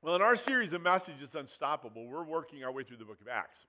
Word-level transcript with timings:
Well, 0.00 0.14
in 0.14 0.22
our 0.22 0.36
series 0.36 0.74
of 0.74 0.82
messages, 0.82 1.34
Unstoppable, 1.34 2.06
we're 2.06 2.22
working 2.22 2.62
our 2.62 2.70
way 2.70 2.84
through 2.84 2.98
the 2.98 3.04
book 3.04 3.20
of 3.20 3.26
Acts. 3.26 3.66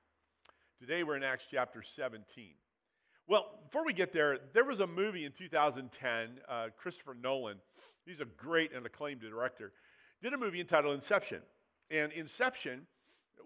Today 0.79 1.01
we're 1.01 1.17
in 1.17 1.23
Acts 1.23 1.47
chapter 1.49 1.81
17. 1.81 2.53
Well, 3.27 3.59
before 3.65 3.83
we 3.83 3.93
get 3.93 4.13
there, 4.13 4.37
there 4.53 4.63
was 4.63 4.79
a 4.79 4.85
movie 4.85 5.25
in 5.25 5.31
2010, 5.31 6.39
uh, 6.47 6.67
Christopher 6.77 7.15
Nolan, 7.19 7.57
he's 8.05 8.19
a 8.19 8.25
great 8.25 8.71
and 8.75 8.85
acclaimed 8.85 9.21
director, 9.21 9.71
did 10.21 10.33
a 10.33 10.37
movie 10.37 10.59
entitled 10.59 10.93
Inception. 10.93 11.41
And 11.89 12.11
Inception 12.11 12.85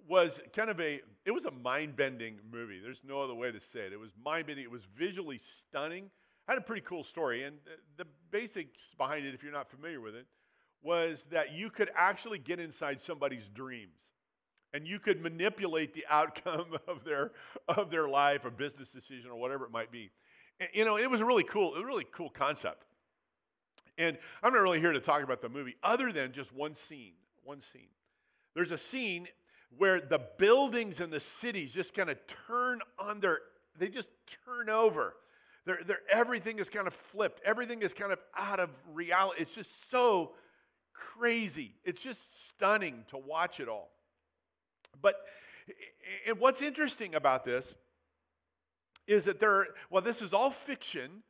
was 0.09 0.41
kind 0.53 0.69
of 0.69 0.77
a, 0.81 0.99
it 1.25 1.31
was 1.31 1.45
a 1.45 1.51
mind 1.51 1.95
bending 1.95 2.39
movie. 2.51 2.81
There's 2.83 3.01
no 3.07 3.21
other 3.21 3.33
way 3.33 3.49
to 3.49 3.61
say 3.61 3.85
it. 3.85 3.93
It 3.93 3.99
was 3.99 4.11
mind 4.21 4.47
bending, 4.47 4.65
it 4.65 4.71
was 4.71 4.83
visually 4.93 5.37
stunning, 5.37 6.09
had 6.49 6.57
a 6.57 6.61
pretty 6.61 6.81
cool 6.81 7.05
story. 7.05 7.43
And 7.43 7.59
the 7.95 8.07
basics 8.29 8.93
behind 8.93 9.25
it, 9.25 9.33
if 9.33 9.41
you're 9.41 9.53
not 9.53 9.69
familiar 9.69 10.01
with 10.01 10.15
it, 10.15 10.27
was 10.83 11.25
that 11.31 11.53
you 11.53 11.69
could 11.69 11.89
actually 11.95 12.37
get 12.37 12.59
inside 12.59 13.01
somebody's 13.01 13.47
dreams 13.47 14.11
and 14.73 14.87
you 14.87 14.99
could 14.99 15.21
manipulate 15.21 15.93
the 15.93 16.05
outcome 16.09 16.65
of 16.87 17.03
their 17.03 17.31
of 17.67 17.89
their 17.89 18.07
life 18.07 18.45
or 18.45 18.51
business 18.51 18.91
decision 18.91 19.31
or 19.31 19.35
whatever 19.35 19.65
it 19.65 19.71
might 19.71 19.91
be. 19.91 20.11
And, 20.59 20.69
you 20.73 20.85
know 20.85 20.97
it 20.97 21.09
was 21.09 21.21
a 21.21 21.25
really 21.25 21.43
cool 21.43 21.75
a 21.75 21.85
really 21.85 22.05
cool 22.11 22.29
concept. 22.29 22.85
And 23.97 24.17
i'm 24.41 24.53
not 24.53 24.61
really 24.61 24.79
here 24.79 24.91
to 24.91 24.99
talk 24.99 25.23
about 25.23 25.41
the 25.41 25.49
movie 25.49 25.75
other 25.83 26.11
than 26.11 26.31
just 26.31 26.53
one 26.53 26.75
scene 26.75 27.13
one 27.43 27.61
scene. 27.61 27.89
There's 28.53 28.71
a 28.71 28.77
scene 28.77 29.27
where 29.77 29.99
the 29.99 30.21
buildings 30.37 31.01
and 31.01 31.11
the 31.11 31.19
cities 31.19 31.73
just 31.73 31.93
kind 31.93 32.09
of 32.09 32.17
turn 32.47 32.79
on 32.99 33.19
their 33.19 33.39
they 33.77 33.87
just 33.87 34.09
turn 34.45 34.69
over. 34.69 35.15
They're, 35.65 35.79
they're, 35.87 36.01
everything 36.11 36.59
is 36.59 36.69
kind 36.69 36.87
of 36.87 36.93
flipped. 36.93 37.41
Everything 37.45 37.81
is 37.81 37.93
kind 37.93 38.11
of 38.11 38.19
out 38.37 38.59
of 38.59 38.69
reality 38.93 39.41
it's 39.41 39.55
just 39.55 39.89
so 39.89 40.33
crazy. 41.17 41.75
It's 41.83 42.01
just 42.01 42.47
stunning 42.47 43.03
to 43.07 43.17
watch 43.17 43.59
it 43.59 43.67
all. 43.67 43.91
But 45.01 45.15
and 46.27 46.39
what's 46.39 46.61
interesting 46.61 47.15
about 47.15 47.45
this 47.45 47.75
is 49.07 49.25
that 49.25 49.39
there, 49.39 49.67
well, 49.89 50.01
this 50.01 50.21
is 50.21 50.33
all 50.33 50.51
fiction. 50.51 51.23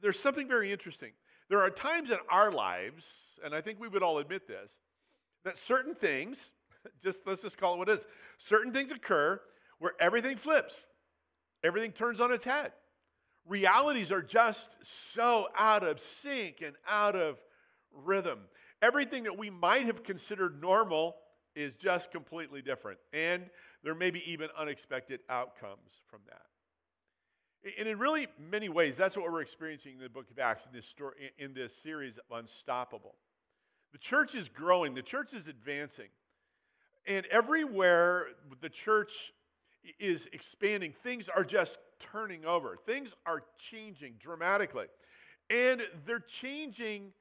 There's 0.00 0.18
something 0.18 0.48
very 0.48 0.72
interesting. 0.72 1.12
There 1.48 1.60
are 1.60 1.70
times 1.70 2.10
in 2.10 2.18
our 2.30 2.50
lives, 2.50 3.38
and 3.44 3.54
I 3.54 3.60
think 3.60 3.80
we 3.80 3.88
would 3.88 4.02
all 4.02 4.18
admit 4.18 4.46
this, 4.46 4.78
that 5.44 5.58
certain 5.58 5.94
things, 5.94 6.52
just 7.02 7.26
let's 7.26 7.42
just 7.42 7.58
call 7.58 7.74
it 7.74 7.78
what 7.78 7.88
it 7.88 7.98
is, 7.98 8.06
certain 8.38 8.72
things 8.72 8.92
occur 8.92 9.40
where 9.78 9.92
everything 10.00 10.36
flips, 10.36 10.86
everything 11.62 11.92
turns 11.92 12.20
on 12.20 12.32
its 12.32 12.44
head. 12.44 12.72
Realities 13.46 14.12
are 14.12 14.22
just 14.22 14.70
so 14.82 15.48
out 15.58 15.82
of 15.82 15.98
sync 15.98 16.62
and 16.64 16.76
out 16.88 17.16
of 17.16 17.38
rhythm 17.92 18.38
everything 18.82 19.22
that 19.22 19.38
we 19.38 19.48
might 19.48 19.82
have 19.82 20.02
considered 20.02 20.60
normal 20.60 21.16
is 21.54 21.74
just 21.74 22.10
completely 22.10 22.60
different. 22.60 22.98
And 23.12 23.44
there 23.82 23.94
may 23.94 24.10
be 24.10 24.30
even 24.30 24.48
unexpected 24.58 25.20
outcomes 25.30 26.02
from 26.08 26.20
that. 26.28 26.42
And 27.78 27.88
in 27.88 27.98
really 27.98 28.26
many 28.38 28.68
ways, 28.68 28.96
that's 28.96 29.16
what 29.16 29.30
we're 29.30 29.40
experiencing 29.40 29.94
in 29.94 30.00
the 30.00 30.08
book 30.08 30.30
of 30.30 30.38
Acts 30.38 30.66
in 30.66 30.72
this, 30.72 30.86
story, 30.86 31.30
in 31.38 31.54
this 31.54 31.76
series 31.76 32.18
of 32.18 32.36
Unstoppable. 32.36 33.14
The 33.92 33.98
church 33.98 34.34
is 34.34 34.48
growing, 34.48 34.94
the 34.94 35.02
church 35.02 35.32
is 35.32 35.46
advancing. 35.46 36.08
And 37.06 37.26
everywhere 37.26 38.26
the 38.60 38.68
church 38.68 39.32
is 40.00 40.28
expanding, 40.32 40.92
things 41.02 41.28
are 41.28 41.44
just 41.44 41.78
turning 42.00 42.44
over. 42.44 42.76
Things 42.84 43.14
are 43.26 43.42
changing 43.58 44.14
dramatically. 44.18 44.86
And 45.50 45.82
they're 46.04 46.20
changing 46.20 47.12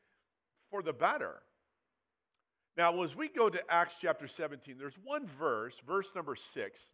for 0.69 0.81
the 0.81 0.93
better. 0.93 1.41
Now, 2.77 3.03
as 3.03 3.15
we 3.15 3.27
go 3.27 3.49
to 3.49 3.61
Acts 3.69 3.97
chapter 4.01 4.27
17, 4.27 4.77
there's 4.77 4.97
one 5.03 5.25
verse, 5.25 5.81
verse 5.85 6.11
number 6.15 6.35
six, 6.35 6.91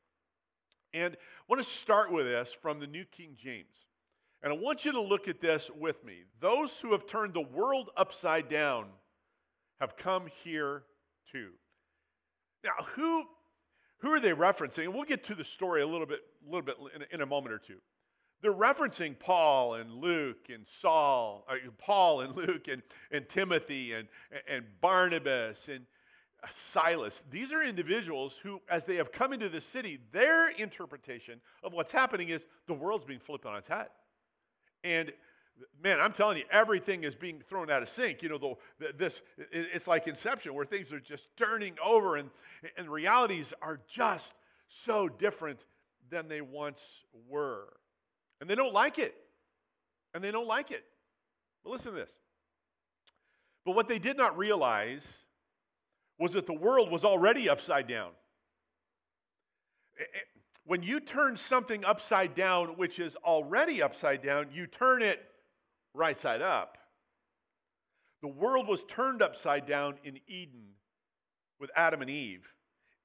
and 0.94 1.16
I 1.16 1.44
want 1.48 1.64
to 1.64 1.70
start 1.70 2.12
with 2.12 2.26
this 2.26 2.52
from 2.54 2.80
the 2.80 2.88
New 2.88 3.06
King 3.06 3.36
James. 3.38 3.88
And 4.42 4.54
I 4.54 4.56
want 4.56 4.86
you 4.86 4.92
to 4.94 5.02
look 5.02 5.28
at 5.28 5.42
this 5.42 5.70
with 5.78 6.04
me. 6.06 6.24
Those 6.40 6.80
who 6.80 6.92
have 6.92 7.08
turned 7.08 7.34
the 7.34 7.42
world 7.42 7.90
upside 7.98 8.48
down 8.48 8.86
have 9.80 9.98
come 9.98 10.28
here 10.44 10.84
too. 11.32 11.52
Now, 12.64 12.86
who, 12.96 13.26
who 14.00 14.12
are 14.12 14.20
they 14.20 14.32
referencing? 14.32 14.94
We'll 14.94 15.04
get 15.04 15.24
to 15.26 15.36
the 15.36 15.44
story 15.44 15.82
a 15.82 15.88
little 15.88 16.08
bit, 16.08 16.20
a 16.48 16.52
little 16.52 16.66
bit 16.66 16.78
in, 16.96 17.04
in 17.12 17.22
a 17.22 17.26
moment 17.26 17.54
or 17.54 17.60
two. 17.60 17.80
They're 18.42 18.54
referencing 18.54 19.18
Paul 19.18 19.76
and 19.76 19.92
Luke 19.92 20.50
and 20.54 20.66
Saul, 20.66 21.46
uh, 21.50 21.56
Paul 21.78 22.22
and 22.22 22.36
Luke 22.38 22.68
and, 22.68 22.84
and 23.12 23.28
Timothy 23.28 23.94
and, 23.94 24.08
and 24.48 24.66
Barnabas 24.80 25.68
and 25.70 25.86
Silas. 26.50 27.24
These 27.32 27.52
are 27.52 27.64
individuals 27.64 28.36
who, 28.44 28.62
as 28.70 28.86
they 28.86 28.96
have 28.96 29.12
come 29.12 29.34
into 29.34 29.50
the 29.50 29.62
city, 29.62 30.00
their 30.12 30.50
interpretation 30.50 31.42
of 31.64 31.74
what's 31.74 31.92
happening 31.92 32.30
is 32.30 32.46
the 32.68 32.74
world's 32.74 33.06
being 33.06 33.20
flipped 33.20 33.46
on 33.46 33.56
its 33.58 33.68
head. 33.68 33.88
And 34.84 35.12
man, 35.82 36.00
I'm 36.00 36.12
telling 36.12 36.38
you, 36.38 36.44
everything 36.52 37.04
is 37.04 37.16
being 37.16 37.42
thrown 37.42 37.70
out 37.70 37.82
of 37.82 37.90
sync. 37.90 38.22
You 38.22 38.30
know, 38.30 38.38
the, 38.38 38.56
the, 38.80 38.94
this 38.96 39.22
it's 39.52 39.88
like 39.88 40.08
Inception, 40.08 40.54
where 40.54 40.66
things 40.66 40.94
are 40.94 41.00
just 41.00 41.28
turning 41.38 41.76
over, 41.84 42.16
and, 42.16 42.30
and 42.78 42.90
realities 42.90 43.54
are 43.62 43.80
just 43.88 44.34
so 44.68 45.10
different 45.10 45.66
than 46.10 46.28
they 46.28 46.42
once 46.42 47.04
were. 47.28 47.74
And 48.40 48.50
they 48.50 48.56
don't 48.56 48.74
like 48.74 49.00
it. 49.00 49.16
And 50.14 50.24
they 50.24 50.32
don't 50.32 50.48
like 50.48 50.72
it. 50.72 50.84
But 51.64 51.72
listen 51.72 51.92
to 51.94 51.98
this. 51.98 52.18
But 53.66 53.76
what 53.76 53.88
they 53.88 54.00
did 54.00 54.18
not 54.18 54.38
realize 54.38 55.26
was 56.20 56.34
that 56.34 56.48
the 56.48 56.54
world 56.54 56.92
was 56.92 57.04
already 57.04 57.50
upside 57.50 57.88
down. 57.88 58.12
Eh, 60.00 60.04
eh, 60.04 60.20
when 60.66 60.84
you 60.84 61.00
turn 61.00 61.38
something 61.38 61.86
upside 61.86 62.36
down, 62.36 62.78
which 62.78 63.00
is 63.00 63.16
already 63.18 63.82
upside 63.82 64.22
down, 64.22 64.48
you 64.52 64.68
turn 64.68 65.02
it 65.02 65.22
right 65.94 66.18
side 66.18 66.42
up. 66.42 66.78
The 68.22 68.28
world 68.28 68.68
was 68.68 68.84
turned 68.84 69.22
upside 69.22 69.66
down 69.66 69.96
in 70.04 70.20
Eden 70.28 70.74
with 71.60 71.70
Adam 71.76 72.02
and 72.02 72.10
Eve, 72.10 72.48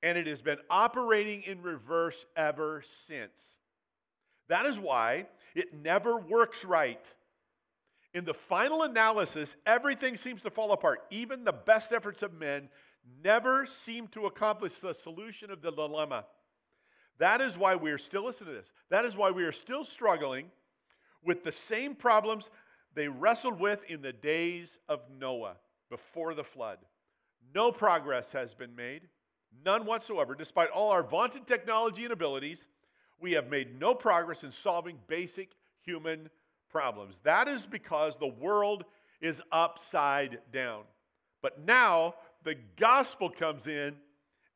and 0.03 0.17
it 0.17 0.27
has 0.27 0.43
been 0.43 0.59
operating 0.71 1.43
in 1.43 1.63
reverse 1.63 2.27
ever 2.37 2.83
since. 2.85 3.59
That 4.49 4.67
is 4.67 4.79
why 4.79 5.27
it 5.55 5.75
never 5.75 6.19
works 6.19 6.65
right. 6.65 7.13
In 8.15 8.25
the 8.25 8.35
final 8.35 8.83
analysis, 8.83 9.57
everything 9.67 10.17
seems 10.17 10.43
to 10.43 10.51
fall 10.51 10.73
apart. 10.73 11.05
Even 11.11 11.45
the 11.45 11.53
best 11.53 11.93
efforts 11.93 12.23
of 12.23 12.35
men 12.35 12.69
never 13.23 13.67
seem 13.67 14.07
to 14.09 14.27
accomplish 14.27 14.75
the 14.75 14.93
solution 14.93 15.51
of 15.51 15.63
the 15.63 15.71
dilemma. 15.71 16.27
That 17.19 17.41
is 17.41 17.57
why 17.57 17.77
we 17.77 17.91
are 17.91 17.99
still, 17.99 18.25
listen 18.25 18.47
to 18.47 18.53
this, 18.53 18.73
that 18.91 19.05
is 19.05 19.17
why 19.17 19.31
we 19.31 19.45
are 19.45 19.53
still 19.53 19.85
struggling 19.85 20.51
with 21.23 21.45
the 21.45 21.53
same 21.53 21.95
problems 21.95 22.51
they 22.95 23.09
wrestled 23.09 23.61
with 23.61 23.85
in 23.89 24.03
the 24.03 24.13
days 24.13 24.79
of 24.89 25.01
Noah 25.19 25.57
before 25.89 26.35
the 26.35 26.45
flood. 26.45 26.79
No 27.55 27.73
progress 27.73 28.33
has 28.33 28.55
been 28.55 28.75
made, 28.75 29.03
none 29.65 29.87
whatsoever, 29.87 30.35
despite 30.35 30.71
all 30.71 30.91
our 30.91 31.03
vaunted 31.03 31.47
technology 31.47 32.05
and 32.05 32.13
abilities 32.13 32.69
we 33.23 33.33
have 33.33 33.49
made 33.49 33.81
no 33.81 33.95
progress 33.95 34.45
in 34.45 34.53
solving 34.53 34.99
basic 35.07 35.51
human 35.81 36.29
problems. 36.69 37.21
That 37.23 37.49
is 37.49 37.67
because 37.67 38.17
the 38.17 38.27
world 38.27 38.85
is 39.21 39.41
upside 39.53 40.41
down. 40.53 40.83
But 41.41 41.65
now 41.65 42.15
the 42.45 42.57
gospel 42.77 43.31
comes 43.31 43.67
in 43.67 43.95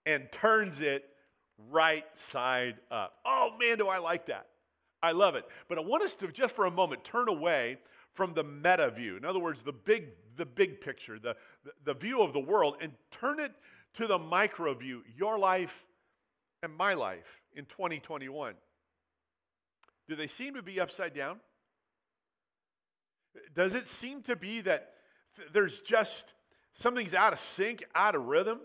and 0.04 0.30
turns 0.32 0.80
it 0.80 1.08
right 1.70 2.04
side 2.14 2.76
up. 2.90 3.14
Oh 3.24 3.52
man, 3.58 3.78
do 3.78 3.88
I 3.88 3.98
like 3.98 4.26
that! 4.26 4.46
I 5.02 5.12
love 5.12 5.36
it. 5.36 5.44
But 5.68 5.78
I 5.78 5.82
want 5.82 6.02
us 6.02 6.14
to 6.16 6.28
just 6.28 6.54
for 6.54 6.66
a 6.66 6.70
moment 6.70 7.04
turn 7.04 7.28
away 7.28 7.78
from 8.12 8.34
the 8.34 8.44
meta 8.44 8.90
view. 8.90 9.16
In 9.16 9.24
other 9.24 9.38
words, 9.38 9.62
the 9.62 9.72
big, 9.72 10.08
the 10.36 10.46
big 10.46 10.80
picture, 10.80 11.18
the, 11.18 11.36
the, 11.84 11.92
view 11.92 12.22
of 12.22 12.32
the 12.32 12.40
world, 12.40 12.76
and 12.80 12.92
turn 13.10 13.38
it 13.38 13.52
to 13.94 14.06
the 14.06 14.18
micro 14.18 14.74
view, 14.74 15.02
your 15.16 15.38
life 15.38 15.86
and 16.62 16.74
my 16.74 16.94
life 16.94 17.42
in 17.56 17.64
2021? 17.64 18.54
Do 20.08 20.14
they 20.14 20.26
seem 20.26 20.54
to 20.54 20.62
be 20.62 20.78
upside 20.78 21.14
down? 21.14 21.40
Does 23.54 23.74
it 23.74 23.88
seem 23.88 24.22
to 24.22 24.36
be 24.36 24.60
that 24.62 24.92
th- 25.36 25.48
there's 25.52 25.80
just 25.80 26.34
something's 26.72 27.14
out 27.14 27.32
of 27.32 27.38
sync, 27.38 27.82
out 27.94 28.14
of 28.14 28.26
rhythm? 28.26 28.60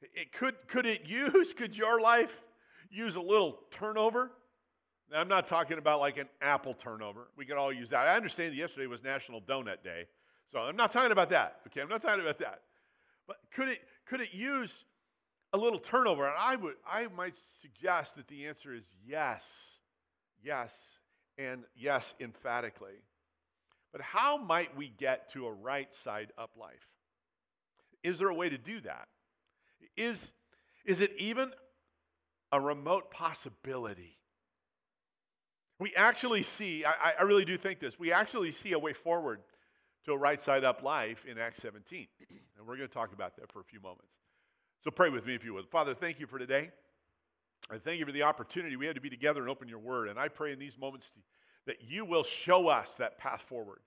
It 0.00 0.32
could, 0.32 0.54
could 0.68 0.86
it 0.86 1.02
use, 1.06 1.52
could 1.52 1.76
your 1.76 2.00
life 2.00 2.44
use 2.90 3.16
a 3.16 3.20
little 3.20 3.58
turnover? 3.70 4.30
Now, 5.10 5.20
I'm 5.20 5.28
not 5.28 5.46
talking 5.46 5.78
about 5.78 6.00
like 6.00 6.16
an 6.16 6.28
apple 6.40 6.74
turnover. 6.74 7.28
We 7.36 7.44
could 7.44 7.56
all 7.56 7.72
use 7.72 7.90
that. 7.90 8.06
I 8.06 8.16
understand 8.16 8.52
that 8.52 8.56
yesterday 8.56 8.86
was 8.86 9.02
National 9.02 9.40
Donut 9.40 9.82
Day. 9.82 10.06
So 10.46 10.60
I'm 10.60 10.76
not 10.76 10.92
talking 10.92 11.12
about 11.12 11.30
that. 11.30 11.60
Okay, 11.66 11.80
I'm 11.80 11.88
not 11.88 12.02
talking 12.02 12.20
about 12.20 12.38
that. 12.38 12.60
But 13.26 13.36
could 13.52 13.68
it 13.68 13.80
could 14.06 14.20
it 14.20 14.32
use 14.32 14.84
a 15.54 15.56
little 15.56 15.78
turnover? 15.78 16.26
And 16.26 16.34
I 16.38 16.56
would 16.56 16.74
I 16.86 17.06
might 17.16 17.38
suggest 17.62 18.16
that 18.16 18.28
the 18.28 18.46
answer 18.46 18.74
is 18.74 18.86
yes. 19.06 19.78
Yes, 20.44 20.98
and 21.38 21.64
yes, 21.74 22.14
emphatically. 22.20 23.02
But 23.92 24.02
how 24.02 24.36
might 24.36 24.76
we 24.76 24.88
get 24.88 25.30
to 25.30 25.46
a 25.46 25.52
right 25.52 25.92
side 25.94 26.32
up 26.36 26.50
life? 26.60 26.88
Is 28.02 28.18
there 28.18 28.28
a 28.28 28.34
way 28.34 28.50
to 28.50 28.58
do 28.58 28.80
that? 28.80 29.08
Is, 29.96 30.32
is 30.84 31.00
it 31.00 31.12
even 31.16 31.52
a 32.52 32.60
remote 32.60 33.10
possibility? 33.10 34.18
We 35.80 35.94
actually 35.96 36.42
see, 36.42 36.84
I, 36.84 37.14
I 37.18 37.22
really 37.22 37.44
do 37.44 37.56
think 37.56 37.78
this, 37.78 37.98
we 37.98 38.12
actually 38.12 38.52
see 38.52 38.72
a 38.72 38.78
way 38.78 38.92
forward 38.92 39.40
to 40.04 40.12
a 40.12 40.18
right 40.18 40.40
side 40.40 40.64
up 40.64 40.82
life 40.82 41.24
in 41.24 41.38
Acts 41.38 41.60
17. 41.62 42.06
And 42.58 42.66
we're 42.66 42.76
going 42.76 42.88
to 42.88 42.94
talk 42.94 43.12
about 43.12 43.36
that 43.36 43.50
for 43.50 43.60
a 43.60 43.64
few 43.64 43.80
moments. 43.80 44.18
So 44.84 44.90
pray 44.90 45.08
with 45.08 45.24
me 45.24 45.34
if 45.34 45.42
you 45.42 45.54
would. 45.54 45.66
Father, 45.66 45.94
thank 45.94 46.20
you 46.20 46.26
for 46.26 46.38
today. 46.38 46.70
I 47.70 47.78
thank 47.78 47.98
you 47.98 48.04
for 48.04 48.12
the 48.12 48.24
opportunity 48.24 48.76
we 48.76 48.84
had 48.84 48.96
to 48.96 49.00
be 49.00 49.08
together 49.08 49.40
and 49.40 49.48
open 49.48 49.66
your 49.66 49.78
word. 49.78 50.08
And 50.08 50.18
I 50.18 50.28
pray 50.28 50.52
in 50.52 50.58
these 50.58 50.76
moments 50.76 51.10
that 51.64 51.78
you 51.80 52.04
will 52.04 52.22
show 52.22 52.68
us 52.68 52.94
that 52.96 53.16
path 53.16 53.40
forward 53.40 53.78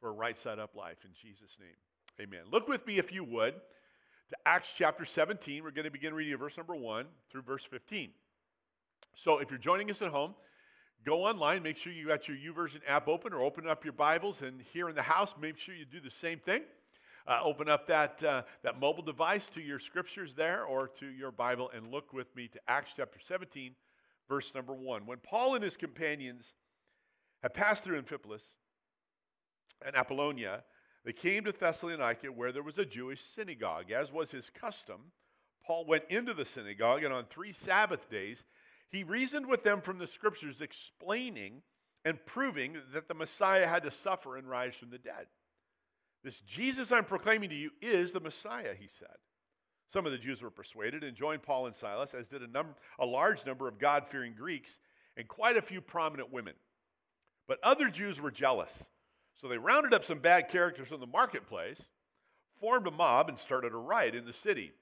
for 0.00 0.08
a 0.08 0.12
right 0.12 0.36
side 0.36 0.58
up 0.58 0.74
life 0.74 1.04
in 1.04 1.10
Jesus' 1.14 1.56
name. 1.60 1.76
Amen. 2.20 2.40
Look 2.50 2.66
with 2.66 2.84
me, 2.84 2.98
if 2.98 3.12
you 3.12 3.22
would, 3.22 3.54
to 3.54 4.36
Acts 4.44 4.74
chapter 4.76 5.04
17. 5.04 5.62
We're 5.62 5.70
going 5.70 5.84
to 5.84 5.92
begin 5.92 6.12
reading 6.12 6.36
verse 6.36 6.56
number 6.56 6.74
1 6.74 7.06
through 7.30 7.42
verse 7.42 7.64
15. 7.64 8.10
So 9.14 9.38
if 9.38 9.50
you're 9.50 9.58
joining 9.58 9.88
us 9.88 10.02
at 10.02 10.08
home, 10.08 10.34
go 11.04 11.24
online, 11.24 11.62
make 11.62 11.76
sure 11.76 11.92
you 11.92 12.08
got 12.08 12.26
your 12.26 12.36
YouVersion 12.36 12.80
app 12.88 13.06
open 13.06 13.32
or 13.32 13.40
open 13.40 13.68
up 13.68 13.84
your 13.84 13.92
Bibles. 13.92 14.42
And 14.42 14.62
here 14.72 14.88
in 14.88 14.96
the 14.96 15.02
house, 15.02 15.36
make 15.40 15.58
sure 15.58 15.76
you 15.76 15.84
do 15.84 16.00
the 16.00 16.10
same 16.10 16.40
thing. 16.40 16.62
Uh, 17.26 17.40
open 17.42 17.70
up 17.70 17.86
that, 17.86 18.22
uh, 18.22 18.42
that 18.62 18.78
mobile 18.78 19.02
device 19.02 19.48
to 19.48 19.62
your 19.62 19.78
scriptures 19.78 20.34
there 20.34 20.64
or 20.64 20.88
to 20.88 21.06
your 21.06 21.30
Bible 21.30 21.70
and 21.74 21.90
look 21.90 22.12
with 22.12 22.34
me 22.36 22.48
to 22.48 22.60
Acts 22.68 22.92
chapter 22.96 23.18
17, 23.18 23.74
verse 24.28 24.54
number 24.54 24.74
1. 24.74 25.06
When 25.06 25.18
Paul 25.18 25.54
and 25.54 25.64
his 25.64 25.76
companions 25.76 26.54
had 27.42 27.54
passed 27.54 27.82
through 27.82 28.00
Amphipolis 28.02 28.56
and 29.84 29.96
Apollonia, 29.96 30.64
they 31.04 31.14
came 31.14 31.44
to 31.44 31.52
Thessalonica 31.52 32.30
where 32.30 32.52
there 32.52 32.62
was 32.62 32.76
a 32.76 32.84
Jewish 32.84 33.22
synagogue. 33.22 33.90
As 33.90 34.12
was 34.12 34.30
his 34.30 34.50
custom, 34.50 35.12
Paul 35.66 35.86
went 35.86 36.04
into 36.10 36.34
the 36.34 36.44
synagogue 36.44 37.04
and 37.04 37.14
on 37.14 37.24
three 37.24 37.54
Sabbath 37.54 38.10
days, 38.10 38.44
he 38.90 39.02
reasoned 39.02 39.46
with 39.46 39.62
them 39.62 39.80
from 39.80 39.98
the 39.98 40.06
scriptures, 40.06 40.60
explaining 40.60 41.62
and 42.04 42.24
proving 42.26 42.76
that 42.92 43.08
the 43.08 43.14
Messiah 43.14 43.66
had 43.66 43.82
to 43.84 43.90
suffer 43.90 44.36
and 44.36 44.48
rise 44.48 44.76
from 44.76 44.90
the 44.90 44.98
dead. 44.98 45.26
This 46.24 46.40
Jesus 46.40 46.90
I'm 46.90 47.04
proclaiming 47.04 47.50
to 47.50 47.54
you 47.54 47.70
is 47.82 48.12
the 48.12 48.20
Messiah, 48.20 48.74
he 48.78 48.88
said. 48.88 49.08
Some 49.86 50.06
of 50.06 50.12
the 50.12 50.18
Jews 50.18 50.42
were 50.42 50.50
persuaded 50.50 51.04
and 51.04 51.14
joined 51.14 51.42
Paul 51.42 51.66
and 51.66 51.76
Silas, 51.76 52.14
as 52.14 52.26
did 52.26 52.42
a, 52.42 52.66
a 52.98 53.04
large 53.06 53.44
number 53.44 53.68
of 53.68 53.78
God 53.78 54.06
fearing 54.06 54.32
Greeks 54.34 54.78
and 55.16 55.28
quite 55.28 55.58
a 55.58 55.62
few 55.62 55.82
prominent 55.82 56.32
women. 56.32 56.54
But 57.46 57.60
other 57.62 57.90
Jews 57.90 58.18
were 58.18 58.30
jealous, 58.30 58.88
so 59.34 59.46
they 59.46 59.58
rounded 59.58 59.92
up 59.92 60.02
some 60.02 60.18
bad 60.18 60.48
characters 60.48 60.88
from 60.88 61.00
the 61.00 61.06
marketplace, 61.06 61.90
formed 62.58 62.86
a 62.86 62.90
mob, 62.90 63.28
and 63.28 63.38
started 63.38 63.74
a 63.74 63.76
riot 63.76 64.14
in 64.14 64.24
the 64.24 64.32
city. 64.32 64.72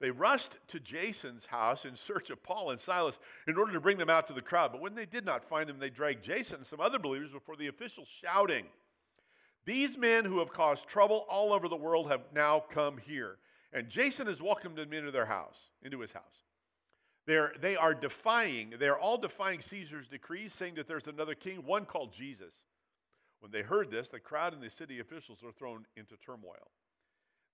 They 0.00 0.10
rushed 0.10 0.58
to 0.68 0.80
Jason's 0.80 1.46
house 1.46 1.86
in 1.86 1.96
search 1.96 2.28
of 2.28 2.42
Paul 2.42 2.70
and 2.70 2.80
Silas 2.80 3.18
in 3.46 3.56
order 3.56 3.72
to 3.72 3.80
bring 3.80 3.96
them 3.96 4.10
out 4.10 4.26
to 4.26 4.32
the 4.34 4.42
crowd. 4.42 4.72
But 4.72 4.80
when 4.82 4.94
they 4.94 5.06
did 5.06 5.24
not 5.24 5.44
find 5.44 5.68
them, 5.68 5.78
they 5.78 5.90
dragged 5.90 6.24
Jason 6.24 6.58
and 6.58 6.66
some 6.66 6.80
other 6.80 6.98
believers 6.98 7.30
before 7.30 7.56
the 7.56 7.68
officials, 7.68 8.08
shouting, 8.08 8.66
These 9.66 9.98
men 9.98 10.24
who 10.24 10.38
have 10.38 10.52
caused 10.52 10.88
trouble 10.88 11.26
all 11.28 11.52
over 11.52 11.68
the 11.68 11.76
world 11.76 12.10
have 12.10 12.22
now 12.34 12.64
come 12.70 12.98
here. 12.98 13.38
And 13.72 13.88
Jason 13.88 14.26
has 14.26 14.42
welcomed 14.42 14.76
them 14.76 14.92
into 14.92 15.10
their 15.10 15.26
house, 15.26 15.70
into 15.82 16.00
his 16.00 16.12
house. 16.12 16.44
They're, 17.26 17.52
they 17.60 17.76
are 17.76 17.94
defying, 17.94 18.74
they 18.78 18.88
are 18.88 18.98
all 18.98 19.18
defying 19.18 19.60
Caesar's 19.60 20.08
decrees, 20.08 20.52
saying 20.52 20.74
that 20.74 20.88
there's 20.88 21.06
another 21.06 21.34
king, 21.34 21.64
one 21.64 21.84
called 21.84 22.12
Jesus. 22.12 22.64
When 23.40 23.52
they 23.52 23.62
heard 23.62 23.90
this, 23.90 24.08
the 24.08 24.18
crowd 24.18 24.52
and 24.52 24.62
the 24.62 24.70
city 24.70 24.98
officials 24.98 25.42
were 25.42 25.52
thrown 25.52 25.86
into 25.96 26.16
turmoil. 26.16 26.70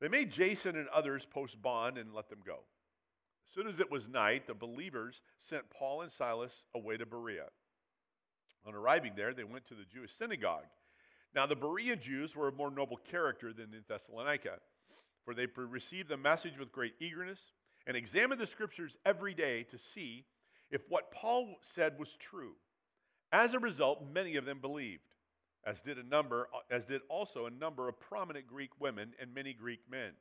They 0.01 0.09
made 0.09 0.31
Jason 0.31 0.77
and 0.77 0.89
others 0.89 1.27
post 1.27 1.61
bond 1.61 1.99
and 1.99 2.15
let 2.15 2.29
them 2.29 2.41
go. 2.45 2.61
As 3.47 3.55
soon 3.55 3.69
as 3.69 3.81
it 3.81 3.91
was 3.91 4.09
night, 4.09 4.47
the 4.47 4.55
believers 4.55 5.21
sent 5.39 5.71
Paul 5.71 6.03
and 6.03 6.11
Silas 6.11 6.67
away 6.75 6.97
to 6.97 7.07
Berea. 7.07 7.47
On 8.67 8.75
arriving 8.75 9.13
there, 9.15 9.33
they 9.33 9.45
went 9.45 9.67
to 9.67 9.75
the 9.75 9.85
Jewish 9.85 10.13
synagogue. 10.13 10.67
Now, 11.37 11.45
the 11.45 11.55
Berean 11.55 12.01
Jews 12.01 12.35
were 12.35 12.49
of 12.49 12.57
more 12.57 12.71
noble 12.71 12.97
character 12.97 13.53
than 13.53 13.75
in 13.75 13.85
Thessalonica, 13.87 14.59
for 15.23 15.35
they 15.35 15.47
received 15.55 16.09
the 16.09 16.17
message 16.17 16.59
with 16.59 16.73
great 16.73 16.95
eagerness 16.99 17.53
and 17.87 17.95
examined 17.95 18.41
the 18.41 18.47
scriptures 18.47 18.97
every 19.05 19.35
day 19.35 19.63
to 19.65 19.77
see 19.77 20.25
if 20.71 20.81
what 20.89 21.11
Paul 21.11 21.57
said 21.61 21.99
was 21.99 22.17
true. 22.17 22.55
As 23.33 23.53
a 23.53 23.59
result, 23.59 24.03
many 24.11 24.37
of 24.37 24.47
them 24.47 24.61
believed 24.61 25.03
as 25.67 25.83
did 25.83 25.99
a 25.99 26.03
number 26.03 26.49
as 26.71 26.87
did 26.87 27.03
also 27.09 27.45
a 27.45 27.51
number 27.51 27.89
of 27.89 28.01
prominent 28.01 28.47
Greek 28.47 28.71
women 28.81 29.13
and 29.21 29.35
many 29.35 29.53
Greek 29.53 29.81
men. 29.91 30.13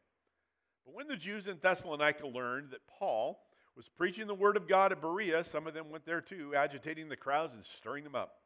But 0.84 0.96
when 0.96 1.08
the 1.08 1.16
Jews 1.16 1.48
in 1.48 1.60
Thessalonica 1.62 2.28
learned 2.28 2.72
that 2.72 2.88
Paul 2.88 3.40
was 3.76 3.88
preaching 3.88 4.28
the 4.28 4.34
word 4.34 4.58
of 4.58 4.68
God 4.68 4.92
at 4.92 5.02
Berea, 5.02 5.46
some 5.46 5.66
of 5.66 5.74
them 5.74 5.90
went 5.90 6.06
there 6.06 6.22
too, 6.22 6.54
agitating 6.56 7.08
the 7.08 7.16
crowds 7.16 7.54
and 7.54 7.64
stirring 7.64 8.04
them 8.04 8.16
up. 8.16 8.40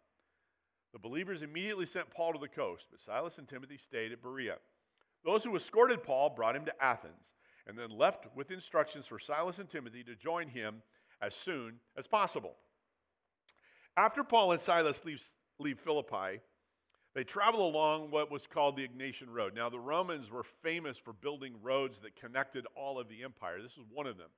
The 0.94 1.00
believers 1.00 1.42
immediately 1.42 1.86
sent 1.86 2.10
Paul 2.10 2.34
to 2.34 2.40
the 2.40 2.48
coast, 2.48 2.88
but 2.90 3.00
Silas 3.00 3.38
and 3.38 3.48
Timothy 3.48 3.78
stayed 3.78 4.12
at 4.12 4.22
Berea. 4.22 4.56
Those 5.24 5.44
who 5.44 5.56
escorted 5.56 6.04
Paul 6.04 6.32
brought 6.32 6.56
him 6.56 6.66
to 6.66 6.84
Athens, 6.84 7.34
and 7.68 7.78
then 7.78 7.92
left 7.92 8.26
with 8.36 8.52
instructions 8.52 9.06
for 9.06 9.20
Silas 9.20 9.60
and 9.60 9.70
Timothy 9.70 10.04
to 10.04 10.16
join 10.16 10.48
him 10.48 10.82
as 11.22 11.36
soon 11.36 11.76
as 11.98 12.08
possible. 12.08 12.56
After 13.96 14.24
Paul 14.24 14.54
and 14.54 14.62
Silas 14.62 15.04
leave, 15.06 15.24
leave 15.60 15.78
Philippi, 15.78 16.40
they 17.14 17.24
travel 17.24 17.68
along 17.68 18.12
what 18.12 18.32
was 18.32 18.48
called 18.48 18.76
the 18.76 18.88
Egnatian 18.88 19.30
Road. 19.30 19.54
Now, 19.56 19.70
the 19.70 19.80
Romans 19.80 20.32
were 20.32 20.44
famous 20.44 20.98
for 20.98 21.12
building 21.12 21.56
roads 21.62 22.00
that 22.00 22.16
connected 22.16 22.66
all 22.76 23.00
of 23.00 23.10
the 23.10 23.24
empire. 23.24 23.62
This 23.62 23.78
was 23.78 23.88
one 23.92 24.08
of 24.08 24.18
them. 24.18 24.30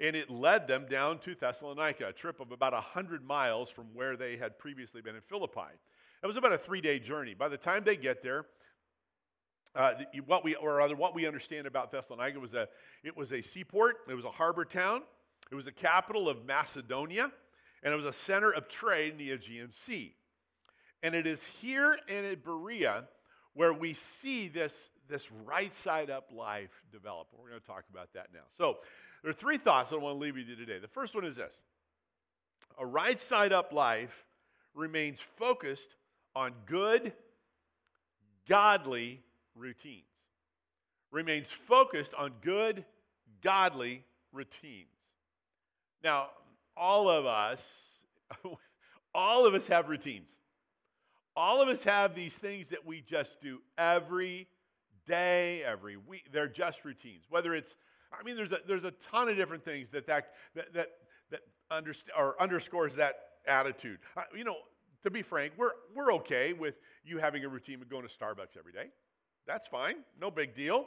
And 0.00 0.16
it 0.16 0.28
led 0.28 0.66
them 0.66 0.86
down 0.90 1.18
to 1.20 1.34
Thessalonica, 1.34 2.08
a 2.08 2.12
trip 2.12 2.40
of 2.40 2.50
about 2.50 2.72
100 2.72 3.24
miles 3.24 3.70
from 3.70 3.86
where 3.94 4.16
they 4.16 4.36
had 4.36 4.58
previously 4.58 5.00
been 5.00 5.14
in 5.14 5.22
Philippi. 5.22 5.72
It 6.22 6.26
was 6.26 6.36
about 6.36 6.52
a 6.52 6.58
three 6.58 6.80
day 6.80 6.98
journey. 6.98 7.34
By 7.34 7.48
the 7.48 7.56
time 7.56 7.84
they 7.84 7.96
get 7.96 8.22
there, 8.22 8.46
uh, 9.76 9.94
what 10.26 10.44
we, 10.44 10.54
or 10.54 10.76
rather, 10.76 10.96
what 10.96 11.14
we 11.14 11.26
understand 11.26 11.66
about 11.66 11.90
Thessalonica 11.90 12.38
was 12.38 12.54
a, 12.54 12.68
it 13.02 13.16
was 13.16 13.32
a 13.32 13.42
seaport, 13.42 13.96
it 14.08 14.14
was 14.14 14.24
a 14.24 14.30
harbor 14.30 14.64
town, 14.64 15.02
it 15.50 15.54
was 15.54 15.66
a 15.66 15.72
capital 15.72 16.28
of 16.28 16.44
Macedonia, 16.44 17.32
and 17.82 17.92
it 17.92 17.96
was 17.96 18.04
a 18.04 18.12
center 18.12 18.52
of 18.52 18.68
trade 18.68 19.12
in 19.12 19.18
the 19.18 19.32
Aegean 19.32 19.72
Sea. 19.72 20.14
And 21.02 21.14
it 21.14 21.26
is 21.26 21.44
here 21.44 21.98
in 22.08 22.36
Berea 22.42 23.04
where 23.52 23.72
we 23.72 23.94
see 23.94 24.48
this, 24.48 24.90
this 25.08 25.30
right 25.44 25.72
side 25.72 26.10
up 26.10 26.30
life 26.32 26.82
develop. 26.90 27.28
We're 27.32 27.50
going 27.50 27.60
to 27.60 27.66
talk 27.66 27.84
about 27.90 28.12
that 28.14 28.28
now. 28.32 28.40
So, 28.52 28.78
there 29.24 29.30
are 29.30 29.34
three 29.34 29.56
thoughts 29.56 29.90
I 29.90 29.96
want 29.96 30.16
to 30.16 30.20
leave 30.20 30.36
with 30.36 30.48
you 30.48 30.54
today. 30.54 30.78
The 30.78 30.86
first 30.86 31.14
one 31.14 31.24
is 31.24 31.36
this 31.36 31.62
a 32.78 32.84
right 32.84 33.18
side 33.18 33.54
up 33.54 33.72
life 33.72 34.26
remains 34.74 35.18
focused 35.18 35.96
on 36.36 36.52
good, 36.66 37.14
godly 38.46 39.22
routines. 39.54 40.04
Remains 41.10 41.50
focused 41.50 42.12
on 42.12 42.32
good, 42.42 42.84
godly 43.42 44.04
routines. 44.30 44.88
Now, 46.02 46.28
all 46.76 47.08
of 47.08 47.24
us, 47.24 48.04
all 49.14 49.46
of 49.46 49.54
us 49.54 49.68
have 49.68 49.88
routines. 49.88 50.38
All 51.34 51.62
of 51.62 51.68
us 51.68 51.82
have 51.84 52.14
these 52.14 52.36
things 52.36 52.68
that 52.68 52.84
we 52.84 53.00
just 53.00 53.40
do 53.40 53.62
every 53.78 54.48
day, 55.06 55.62
every 55.64 55.96
week. 55.96 56.28
They're 56.30 56.46
just 56.46 56.84
routines. 56.84 57.24
Whether 57.30 57.54
it's, 57.54 57.74
I 58.18 58.22
mean, 58.24 58.36
there's 58.36 58.52
a, 58.52 58.58
there's 58.66 58.84
a 58.84 58.92
ton 58.92 59.28
of 59.28 59.36
different 59.36 59.64
things 59.64 59.90
that 59.90 60.06
that 60.06 60.32
that 60.54 60.72
that, 60.74 60.88
that 61.30 61.40
underst- 61.70 62.10
or 62.16 62.40
underscores 62.40 62.94
that 62.96 63.16
attitude. 63.46 63.98
Uh, 64.16 64.22
you 64.36 64.44
know, 64.44 64.56
to 65.02 65.10
be 65.10 65.22
frank, 65.22 65.52
we're 65.56 65.72
we're 65.94 66.12
okay 66.14 66.52
with 66.52 66.78
you 67.04 67.18
having 67.18 67.44
a 67.44 67.48
routine 67.48 67.80
of 67.82 67.88
going 67.88 68.06
to 68.06 68.08
Starbucks 68.08 68.56
every 68.58 68.72
day. 68.72 68.86
That's 69.46 69.66
fine, 69.66 69.96
no 70.20 70.30
big 70.30 70.54
deal. 70.54 70.86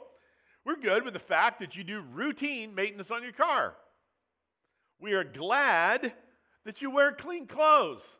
We're 0.64 0.76
good 0.76 1.04
with 1.04 1.14
the 1.14 1.20
fact 1.20 1.60
that 1.60 1.76
you 1.76 1.84
do 1.84 2.02
routine 2.12 2.74
maintenance 2.74 3.10
on 3.10 3.22
your 3.22 3.32
car. 3.32 3.74
We 5.00 5.14
are 5.14 5.24
glad 5.24 6.12
that 6.64 6.82
you 6.82 6.90
wear 6.90 7.12
clean 7.12 7.46
clothes. 7.46 8.18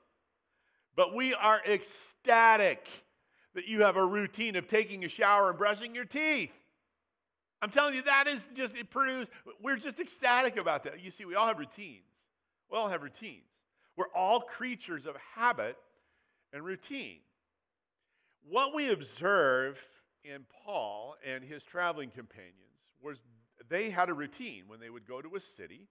But 0.99 1.15
we 1.15 1.33
are 1.33 1.61
ecstatic 1.65 2.89
that 3.55 3.69
you 3.69 3.83
have 3.83 3.97
a 3.97 4.05
routine 4.05 4.57
of 4.57 4.67
taking 4.67 5.05
a 5.05 5.09
shower 5.09 5.51
and 5.51 5.59
brushing 5.59 5.95
your 5.95 6.05
teeth. 6.05 6.59
I'm 7.61 7.71
telling 7.71 7.95
you, 7.95 8.03
that 8.03 8.29
is 8.29 8.49
just, 8.55 8.77
it 8.77 8.91
produced, 8.91 9.31
we're 9.61 9.77
just 9.77 9.99
ecstatic 9.99 10.57
about 10.57 10.85
that. 10.85 11.03
You 11.03 11.11
see, 11.11 11.25
we 11.25 11.35
all 11.35 11.47
have 11.47 11.59
routines. 11.59 12.03
We 12.71 12.79
all 12.79 12.89
have 12.89 13.03
routines. 13.03 13.43
We're 13.97 14.13
all 14.15 14.41
creatures 14.41 15.07
of 15.07 15.17
habit 15.35 15.77
and 16.53 16.65
routine. 16.65 17.19
What 18.49 18.75
we 18.75 18.93
observe 18.93 19.85
in 20.25 20.47
Paul 20.65 21.17
and 21.27 21.43
his 21.43 21.65
traveling 21.65 22.11
companions 22.11 22.55
was 23.03 23.25
they 23.69 23.91
had 23.91 24.09
a 24.09 24.15
routine. 24.15 24.65
When 24.69 24.79
they 24.79 24.91
would 24.91 25.07
go 25.07 25.21
to 25.21 25.35
a 25.35 25.41
city, 25.41 25.89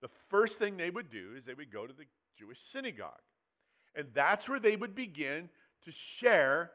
the 0.00 0.08
first 0.28 0.58
thing 0.58 0.76
they 0.76 0.90
would 0.90 1.10
do 1.10 1.34
is 1.36 1.44
they 1.44 1.54
would 1.54 1.70
go 1.70 1.86
to 1.86 1.92
the 1.92 2.06
Jewish 2.36 2.60
synagogue. 2.60 3.20
And 3.94 4.08
that's 4.14 4.48
where 4.48 4.60
they 4.60 4.76
would 4.76 4.94
begin 4.94 5.50
to 5.84 5.92
share 5.92 6.70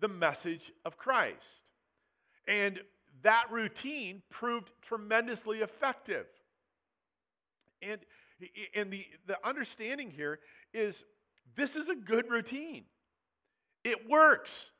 the 0.00 0.08
message 0.08 0.72
of 0.84 0.96
Christ. 0.96 1.64
And 2.48 2.80
that 3.22 3.46
routine 3.50 4.22
proved 4.30 4.72
tremendously 4.82 5.58
effective. 5.58 6.26
And, 7.82 8.00
and 8.74 8.90
the, 8.90 9.06
the 9.26 9.38
understanding 9.46 10.10
here 10.10 10.38
is 10.72 11.04
this 11.54 11.76
is 11.76 11.88
a 11.88 11.94
good 11.94 12.30
routine. 12.30 12.84
It 13.84 14.08
works 14.08 14.70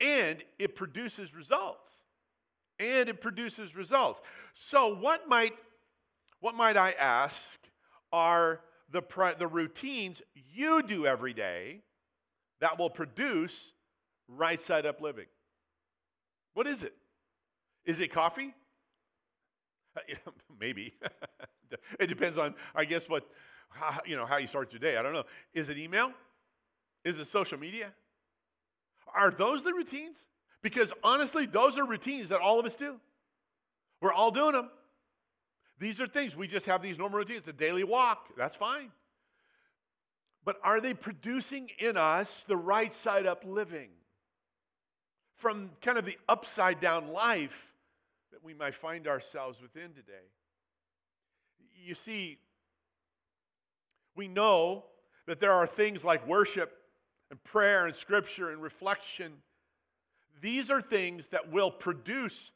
and 0.00 0.42
it 0.58 0.76
produces 0.76 1.34
results. 1.34 2.04
And 2.78 3.08
it 3.08 3.20
produces 3.20 3.76
results. 3.76 4.20
So, 4.52 4.96
what 4.96 5.28
might, 5.28 5.52
what 6.40 6.56
might 6.56 6.76
I 6.76 6.92
ask 6.92 7.60
are 8.12 8.60
the, 8.90 9.02
the 9.38 9.46
routines 9.46 10.22
you 10.34 10.82
do 10.82 11.06
every 11.06 11.32
day 11.32 11.82
that 12.60 12.78
will 12.78 12.90
produce 12.90 13.72
right 14.26 14.60
side 14.60 14.86
up 14.86 15.00
living? 15.00 15.26
What 16.54 16.66
is 16.66 16.82
it? 16.82 16.94
Is 17.84 18.00
it 18.00 18.12
coffee? 18.12 18.54
Uh, 19.96 20.00
maybe. 20.60 20.94
it 22.00 22.06
depends 22.06 22.38
on, 22.38 22.54
I 22.74 22.84
guess, 22.84 23.08
what, 23.08 23.26
how, 23.68 24.00
you 24.06 24.16
know, 24.16 24.26
how 24.26 24.38
you 24.38 24.46
start 24.46 24.72
your 24.72 24.80
day. 24.80 24.96
I 24.96 25.02
don't 25.02 25.12
know. 25.12 25.24
Is 25.52 25.68
it 25.68 25.78
email? 25.78 26.12
Is 27.04 27.18
it 27.18 27.26
social 27.26 27.58
media? 27.58 27.92
Are 29.14 29.30
those 29.30 29.62
the 29.62 29.72
routines? 29.72 30.28
Because 30.62 30.92
honestly, 31.02 31.46
those 31.46 31.78
are 31.78 31.86
routines 31.86 32.30
that 32.30 32.40
all 32.40 32.58
of 32.58 32.66
us 32.66 32.74
do. 32.74 32.98
We're 34.00 34.12
all 34.12 34.30
doing 34.30 34.52
them. 34.52 34.70
These 35.78 36.00
are 36.00 36.06
things, 36.06 36.36
we 36.36 36.46
just 36.46 36.66
have 36.66 36.82
these 36.82 36.98
normal 36.98 37.18
routines. 37.18 37.40
It's 37.40 37.48
a 37.48 37.52
daily 37.52 37.84
walk, 37.84 38.30
that's 38.36 38.56
fine. 38.56 38.90
But 40.44 40.56
are 40.62 40.80
they 40.80 40.94
producing 40.94 41.70
in 41.78 41.96
us 41.96 42.44
the 42.44 42.56
right 42.56 42.92
side 42.92 43.26
up 43.26 43.44
living? 43.46 43.90
From 45.36 45.72
kind 45.80 45.98
of 45.98 46.04
the 46.04 46.16
upside 46.28 46.80
down 46.80 47.08
life 47.08 47.73
we 48.44 48.54
might 48.54 48.74
find 48.74 49.08
ourselves 49.08 49.60
within 49.62 49.92
today. 49.92 50.28
You 51.84 51.94
see, 51.94 52.38
we 54.14 54.28
know 54.28 54.84
that 55.26 55.40
there 55.40 55.52
are 55.52 55.66
things 55.66 56.04
like 56.04 56.26
worship 56.28 56.72
and 57.30 57.42
prayer 57.42 57.86
and 57.86 57.96
scripture 57.96 58.50
and 58.50 58.62
reflection. 58.62 59.32
These 60.40 60.70
are 60.70 60.82
things 60.82 61.28
that 61.28 61.50
will 61.50 61.70
produce 61.70 62.52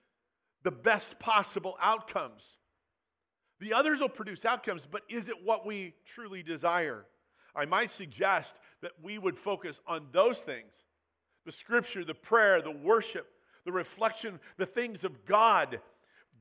the 0.62 0.70
best 0.70 1.18
possible 1.18 1.76
outcomes. 1.80 2.58
The 3.60 3.72
others 3.72 4.00
will 4.00 4.08
produce 4.08 4.44
outcomes, 4.44 4.86
but 4.86 5.02
is 5.08 5.28
it 5.28 5.44
what 5.44 5.66
we 5.66 5.94
truly 6.04 6.42
desire? 6.42 7.06
I 7.56 7.64
might 7.64 7.90
suggest 7.90 8.56
that 8.82 8.92
we 9.02 9.18
would 9.18 9.38
focus 9.38 9.80
on 9.86 10.08
those 10.12 10.40
things 10.40 10.84
the 11.46 11.52
scripture, 11.52 12.04
the 12.04 12.14
prayer, 12.14 12.60
the 12.60 12.70
worship, 12.70 13.26
the 13.64 13.72
reflection, 13.72 14.40
the 14.56 14.66
things 14.66 15.04
of 15.04 15.24
God, 15.24 15.80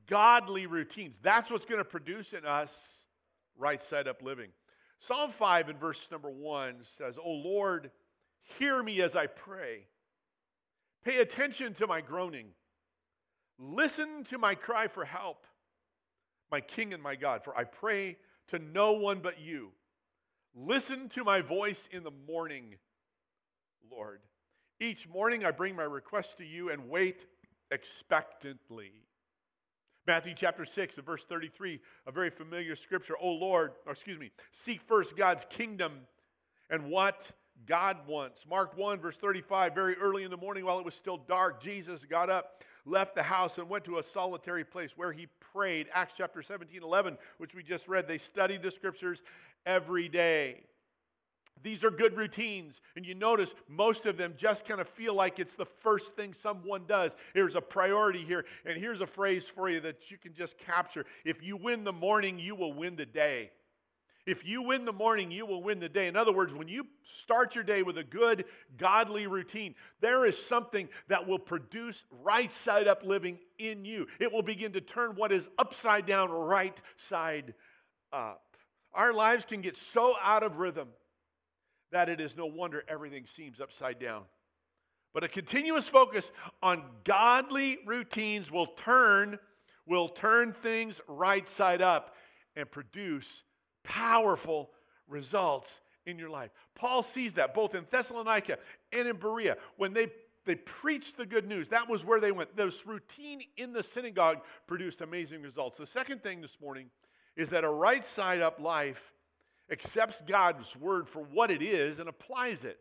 godly 0.06 0.66
routines. 0.66 1.18
That's 1.22 1.50
what's 1.50 1.64
going 1.64 1.78
to 1.78 1.84
produce 1.84 2.32
in 2.32 2.44
us 2.44 3.04
right 3.56 3.82
side 3.82 4.08
up 4.08 4.22
living. 4.22 4.50
Psalm 4.98 5.30
5 5.30 5.68
in 5.68 5.76
verse 5.76 6.08
number 6.10 6.30
1 6.30 6.78
says, 6.82 7.18
O 7.18 7.30
Lord, 7.30 7.90
hear 8.58 8.82
me 8.82 9.00
as 9.02 9.14
I 9.14 9.26
pray. 9.26 9.86
Pay 11.04 11.18
attention 11.20 11.74
to 11.74 11.86
my 11.86 12.00
groaning. 12.00 12.48
Listen 13.58 14.24
to 14.24 14.38
my 14.38 14.54
cry 14.54 14.86
for 14.88 15.04
help, 15.04 15.46
my 16.50 16.60
King 16.60 16.94
and 16.94 17.02
my 17.02 17.16
God, 17.16 17.44
for 17.44 17.56
I 17.56 17.64
pray 17.64 18.16
to 18.48 18.58
no 18.58 18.92
one 18.92 19.20
but 19.20 19.40
you. 19.40 19.72
Listen 20.54 21.08
to 21.10 21.24
my 21.24 21.40
voice 21.40 21.88
in 21.92 22.02
the 22.02 22.12
morning, 22.26 22.76
Lord. 23.90 24.20
Each 24.80 25.08
morning 25.08 25.44
I 25.44 25.50
bring 25.50 25.74
my 25.74 25.82
request 25.82 26.38
to 26.38 26.44
you 26.44 26.70
and 26.70 26.88
wait 26.88 27.26
expectantly. 27.70 28.92
Matthew 30.06 30.34
chapter 30.34 30.64
6 30.64 30.96
and 30.96 31.04
verse 31.04 31.24
33, 31.24 31.80
a 32.06 32.12
very 32.12 32.30
familiar 32.30 32.74
scripture. 32.76 33.14
Oh 33.20 33.32
Lord, 33.32 33.72
or 33.84 33.92
excuse 33.92 34.18
me, 34.18 34.30
seek 34.52 34.80
first 34.80 35.16
God's 35.16 35.44
kingdom 35.44 36.06
and 36.70 36.90
what 36.90 37.32
God 37.66 37.98
wants. 38.06 38.46
Mark 38.46 38.76
1, 38.78 39.00
verse 39.00 39.16
35, 39.16 39.74
very 39.74 39.96
early 39.96 40.22
in 40.22 40.30
the 40.30 40.36
morning 40.36 40.64
while 40.64 40.78
it 40.78 40.84
was 40.84 40.94
still 40.94 41.18
dark, 41.18 41.60
Jesus 41.60 42.04
got 42.04 42.30
up, 42.30 42.62
left 42.86 43.16
the 43.16 43.22
house, 43.22 43.58
and 43.58 43.68
went 43.68 43.84
to 43.84 43.98
a 43.98 44.02
solitary 44.02 44.64
place 44.64 44.96
where 44.96 45.12
he 45.12 45.26
prayed. 45.40 45.88
Acts 45.92 46.14
chapter 46.16 46.40
17, 46.40 46.82
11, 46.82 47.18
which 47.38 47.54
we 47.54 47.62
just 47.62 47.88
read, 47.88 48.06
they 48.06 48.18
studied 48.18 48.62
the 48.62 48.70
scriptures 48.70 49.22
every 49.66 50.08
day. 50.08 50.62
These 51.62 51.84
are 51.84 51.90
good 51.90 52.16
routines. 52.16 52.80
And 52.96 53.06
you 53.06 53.14
notice 53.14 53.54
most 53.68 54.06
of 54.06 54.16
them 54.16 54.34
just 54.36 54.64
kind 54.64 54.80
of 54.80 54.88
feel 54.88 55.14
like 55.14 55.38
it's 55.38 55.54
the 55.54 55.66
first 55.66 56.14
thing 56.14 56.32
someone 56.32 56.84
does. 56.86 57.16
Here's 57.34 57.54
a 57.54 57.60
priority 57.60 58.24
here. 58.24 58.44
And 58.64 58.78
here's 58.78 59.00
a 59.00 59.06
phrase 59.06 59.48
for 59.48 59.68
you 59.68 59.80
that 59.80 60.10
you 60.10 60.18
can 60.18 60.34
just 60.34 60.58
capture. 60.58 61.06
If 61.24 61.42
you 61.42 61.56
win 61.56 61.84
the 61.84 61.92
morning, 61.92 62.38
you 62.38 62.54
will 62.54 62.72
win 62.72 62.96
the 62.96 63.06
day. 63.06 63.50
If 64.28 64.46
you 64.46 64.60
win 64.60 64.84
the 64.84 64.92
morning, 64.92 65.30
you 65.30 65.46
will 65.46 65.62
win 65.62 65.80
the 65.80 65.88
day. 65.88 66.06
In 66.06 66.14
other 66.14 66.34
words, 66.34 66.52
when 66.52 66.68
you 66.68 66.86
start 67.02 67.54
your 67.54 67.64
day 67.64 67.82
with 67.82 67.96
a 67.96 68.04
good, 68.04 68.44
godly 68.76 69.26
routine, 69.26 69.74
there 70.02 70.26
is 70.26 70.36
something 70.36 70.90
that 71.08 71.26
will 71.26 71.38
produce 71.38 72.04
right 72.22 72.52
side 72.52 72.86
up 72.86 73.02
living 73.02 73.38
in 73.58 73.86
you. 73.86 74.06
It 74.20 74.30
will 74.30 74.42
begin 74.42 74.72
to 74.72 74.82
turn 74.82 75.12
what 75.16 75.32
is 75.32 75.48
upside 75.58 76.04
down 76.04 76.30
right 76.30 76.78
side 76.98 77.54
up. 78.12 78.54
Our 78.92 79.14
lives 79.14 79.46
can 79.46 79.62
get 79.62 79.78
so 79.78 80.14
out 80.22 80.42
of 80.42 80.58
rhythm 80.58 80.88
that 81.92 82.08
it 82.08 82.20
is 82.20 82.36
no 82.36 82.46
wonder 82.46 82.84
everything 82.88 83.26
seems 83.26 83.60
upside 83.60 83.98
down. 83.98 84.24
But 85.14 85.24
a 85.24 85.28
continuous 85.28 85.88
focus 85.88 86.32
on 86.62 86.84
godly 87.04 87.78
routines 87.86 88.52
will 88.52 88.66
turn 88.66 89.38
will 89.86 90.08
turn 90.08 90.52
things 90.52 91.00
right 91.08 91.48
side 91.48 91.80
up 91.80 92.14
and 92.56 92.70
produce 92.70 93.42
powerful 93.84 94.70
results 95.08 95.80
in 96.04 96.18
your 96.18 96.28
life. 96.28 96.50
Paul 96.74 97.02
sees 97.02 97.34
that 97.34 97.54
both 97.54 97.74
in 97.74 97.86
Thessalonica 97.88 98.58
and 98.92 99.08
in 99.08 99.16
Berea 99.16 99.56
when 99.76 99.94
they 99.94 100.08
they 100.44 100.54
preached 100.54 101.18
the 101.18 101.26
good 101.26 101.46
news. 101.46 101.68
That 101.68 101.90
was 101.90 102.06
where 102.06 102.20
they 102.20 102.32
went. 102.32 102.56
This 102.56 102.86
routine 102.86 103.42
in 103.58 103.74
the 103.74 103.82
synagogue 103.82 104.38
produced 104.66 105.02
amazing 105.02 105.42
results. 105.42 105.76
The 105.76 105.86
second 105.86 106.22
thing 106.22 106.40
this 106.40 106.58
morning 106.58 106.88
is 107.36 107.50
that 107.50 107.64
a 107.64 107.68
right 107.68 108.02
side 108.02 108.40
up 108.40 108.58
life 108.58 109.12
accepts 109.70 110.22
God's 110.22 110.76
word 110.76 111.06
for 111.06 111.22
what 111.22 111.50
it 111.50 111.62
is 111.62 111.98
and 111.98 112.08
applies 112.08 112.64
it. 112.64 112.78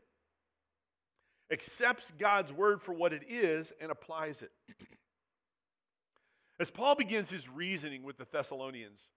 Accepts 1.51 2.11
God's 2.17 2.51
word 2.51 2.81
for 2.81 2.93
what 2.93 3.13
it 3.13 3.23
is 3.29 3.73
and 3.79 3.91
applies 3.91 4.41
it. 4.41 4.51
As 6.59 6.71
Paul 6.71 6.95
begins 6.95 7.29
his 7.29 7.47
reasoning 7.47 8.03
with 8.03 8.17
the 8.17 8.27
Thessalonians, 8.31 9.09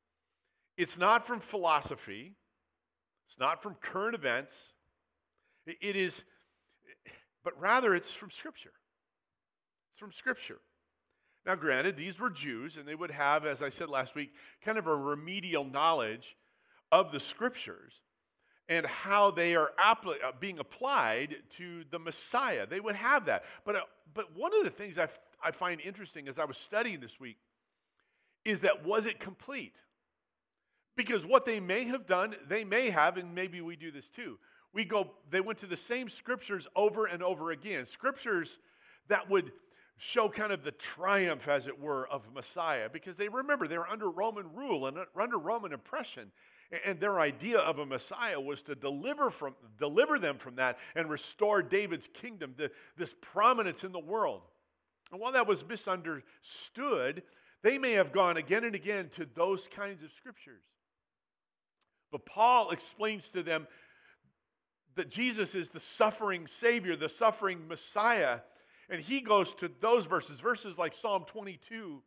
it's 0.76 0.98
not 0.98 1.26
from 1.26 1.40
philosophy, 1.40 2.34
it's 3.26 3.38
not 3.38 3.62
from 3.62 3.74
current 3.74 4.14
events, 4.14 4.74
it 5.66 5.96
is, 5.96 6.24
but 7.44 7.58
rather 7.60 7.94
it's 7.94 8.12
from 8.12 8.30
Scripture. 8.30 8.72
It's 9.90 9.98
from 9.98 10.12
Scripture. 10.12 10.58
Now, 11.46 11.54
granted, 11.54 11.96
these 11.96 12.20
were 12.20 12.30
Jews, 12.30 12.76
and 12.76 12.86
they 12.86 12.94
would 12.94 13.10
have, 13.10 13.46
as 13.46 13.62
I 13.62 13.70
said 13.70 13.88
last 13.88 14.14
week, 14.14 14.32
kind 14.62 14.78
of 14.78 14.86
a 14.86 14.94
remedial 14.94 15.64
knowledge 15.64 16.36
of 16.92 17.12
the 17.12 17.20
scriptures 17.20 18.00
and 18.68 18.87
how 18.87 19.30
they 19.30 19.56
are 19.56 19.73
uh, 19.82 19.94
being 20.38 20.59
applied 20.59 21.37
to 21.50 21.85
the 21.90 21.99
Messiah. 21.99 22.66
They 22.66 22.80
would 22.80 22.94
have 22.94 23.25
that. 23.26 23.44
But, 23.64 23.76
uh, 23.76 23.80
but 24.14 24.37
one 24.37 24.56
of 24.56 24.64
the 24.64 24.70
things 24.70 24.97
I, 24.97 25.04
f- 25.04 25.20
I 25.42 25.50
find 25.50 25.80
interesting 25.80 26.28
as 26.28 26.38
I 26.38 26.44
was 26.44 26.56
studying 26.56 27.00
this 27.00 27.18
week 27.18 27.38
is 28.44 28.61
that 28.61 28.85
was 28.85 29.06
it 29.06 29.18
complete? 29.18 29.82
Because 30.97 31.26
what 31.26 31.44
they 31.44 31.61
may 31.61 31.85
have 31.85 32.06
done, 32.06 32.35
they 32.49 32.64
may 32.64 32.90
have, 32.90 33.16
and 33.16 33.35
maybe 33.35 33.61
we 33.61 33.75
do 33.75 33.90
this 33.90 34.09
too. 34.09 34.38
We 34.73 34.85
go, 34.85 35.11
they 35.30 35.40
went 35.40 35.59
to 35.61 35.66
the 35.66 35.76
same 35.76 36.09
scriptures 36.09 36.68
over 36.76 37.06
and 37.06 37.23
over 37.23 37.50
again. 37.50 37.87
Scriptures 37.87 38.59
that 39.09 39.28
would 39.28 39.50
show 39.97 40.28
kind 40.28 40.52
of 40.52 40.62
the 40.62 40.70
triumph, 40.73 41.49
as 41.49 41.66
it 41.66 41.78
were, 41.78 42.09
of 42.09 42.32
Messiah, 42.32 42.88
because 42.88 43.16
they 43.16 43.28
remember 43.28 43.66
they 43.66 43.76
were 43.76 43.88
under 43.88 44.09
Roman 44.09 44.47
rule 44.54 44.87
and 44.87 44.97
under 45.20 45.38
Roman 45.38 45.73
oppression. 45.73 46.30
And 46.86 47.00
their 47.00 47.18
idea 47.18 47.58
of 47.58 47.80
a 47.80 47.86
Messiah 47.86 48.40
was 48.40 48.62
to 48.62 48.76
deliver, 48.76 49.30
from, 49.30 49.56
deliver 49.76 50.18
them 50.20 50.38
from 50.38 50.56
that 50.56 50.78
and 50.94 51.10
restore 51.10 51.62
David's 51.62 52.06
kingdom, 52.06 52.54
to 52.58 52.70
this 52.96 53.14
prominence 53.20 53.82
in 53.82 53.90
the 53.90 53.98
world. 53.98 54.42
And 55.10 55.20
while 55.20 55.32
that 55.32 55.48
was 55.48 55.66
misunderstood, 55.66 57.24
they 57.62 57.76
may 57.76 57.92
have 57.92 58.12
gone 58.12 58.36
again 58.36 58.64
and 58.64 58.76
again 58.76 59.08
to 59.10 59.26
those 59.34 59.66
kinds 59.66 60.04
of 60.04 60.12
scriptures. 60.12 60.62
But 62.12 62.24
Paul 62.24 62.70
explains 62.70 63.30
to 63.30 63.42
them 63.42 63.66
that 64.94 65.10
Jesus 65.10 65.54
is 65.54 65.70
the 65.70 65.80
suffering 65.80 66.46
Savior, 66.46 66.94
the 66.94 67.08
suffering 67.08 67.66
Messiah. 67.68 68.40
And 68.88 69.00
he 69.00 69.20
goes 69.20 69.54
to 69.54 69.70
those 69.80 70.06
verses, 70.06 70.40
verses 70.40 70.78
like 70.78 70.94
Psalm 70.94 71.24
22 71.26 72.02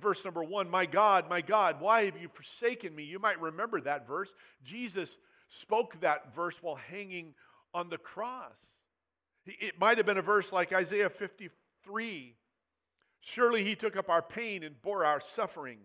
verse 0.00 0.24
number 0.24 0.42
one, 0.42 0.70
my 0.70 0.86
God, 0.86 1.28
my 1.28 1.40
God, 1.40 1.80
why 1.80 2.04
have 2.04 2.16
you 2.16 2.28
forsaken 2.28 2.94
me? 2.94 3.04
You 3.04 3.18
might 3.18 3.40
remember 3.40 3.80
that 3.80 4.06
verse. 4.06 4.34
Jesus 4.62 5.18
spoke 5.48 6.00
that 6.00 6.34
verse 6.34 6.62
while 6.62 6.76
hanging 6.76 7.34
on 7.72 7.88
the 7.88 7.98
cross. 7.98 8.76
It 9.46 9.78
might 9.78 9.98
have 9.98 10.06
been 10.06 10.18
a 10.18 10.22
verse 10.22 10.52
like 10.52 10.72
Isaiah 10.72 11.10
53 11.10 12.36
Surely 13.26 13.64
he 13.64 13.74
took 13.74 13.96
up 13.96 14.10
our 14.10 14.20
pain 14.20 14.62
and 14.62 14.82
bore 14.82 15.02
our 15.02 15.18
suffering. 15.18 15.78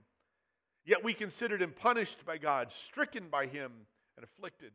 Yet 0.84 1.06
we 1.06 1.14
considered 1.14 1.62
him 1.62 1.72
punished 1.72 2.26
by 2.26 2.38
God, 2.38 2.70
stricken 2.70 3.30
by 3.30 3.46
him, 3.46 3.72
and 4.18 4.26
afflicted. 4.26 4.74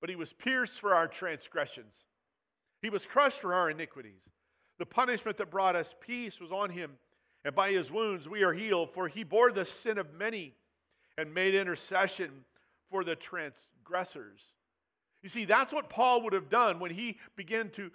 But 0.00 0.08
he 0.08 0.16
was 0.16 0.32
pierced 0.32 0.80
for 0.80 0.94
our 0.94 1.06
transgressions, 1.06 2.06
he 2.80 2.88
was 2.88 3.04
crushed 3.04 3.42
for 3.42 3.52
our 3.52 3.68
iniquities. 3.68 4.22
The 4.78 4.86
punishment 4.86 5.36
that 5.36 5.50
brought 5.50 5.76
us 5.76 5.94
peace 6.00 6.40
was 6.40 6.52
on 6.52 6.70
him, 6.70 6.92
and 7.44 7.54
by 7.54 7.70
his 7.70 7.90
wounds 7.90 8.28
we 8.28 8.42
are 8.42 8.52
healed, 8.52 8.90
for 8.90 9.08
he 9.08 9.24
bore 9.24 9.52
the 9.52 9.64
sin 9.64 9.98
of 9.98 10.12
many 10.14 10.54
and 11.16 11.34
made 11.34 11.54
intercession 11.54 12.44
for 12.90 13.04
the 13.04 13.16
transgressors. 13.16 14.52
You 15.22 15.28
see, 15.28 15.44
that's 15.44 15.72
what 15.72 15.90
Paul 15.90 16.22
would 16.22 16.32
have 16.32 16.48
done 16.48 16.78
when 16.78 16.90
he 16.90 17.18
began 17.36 17.70
to 17.70 17.90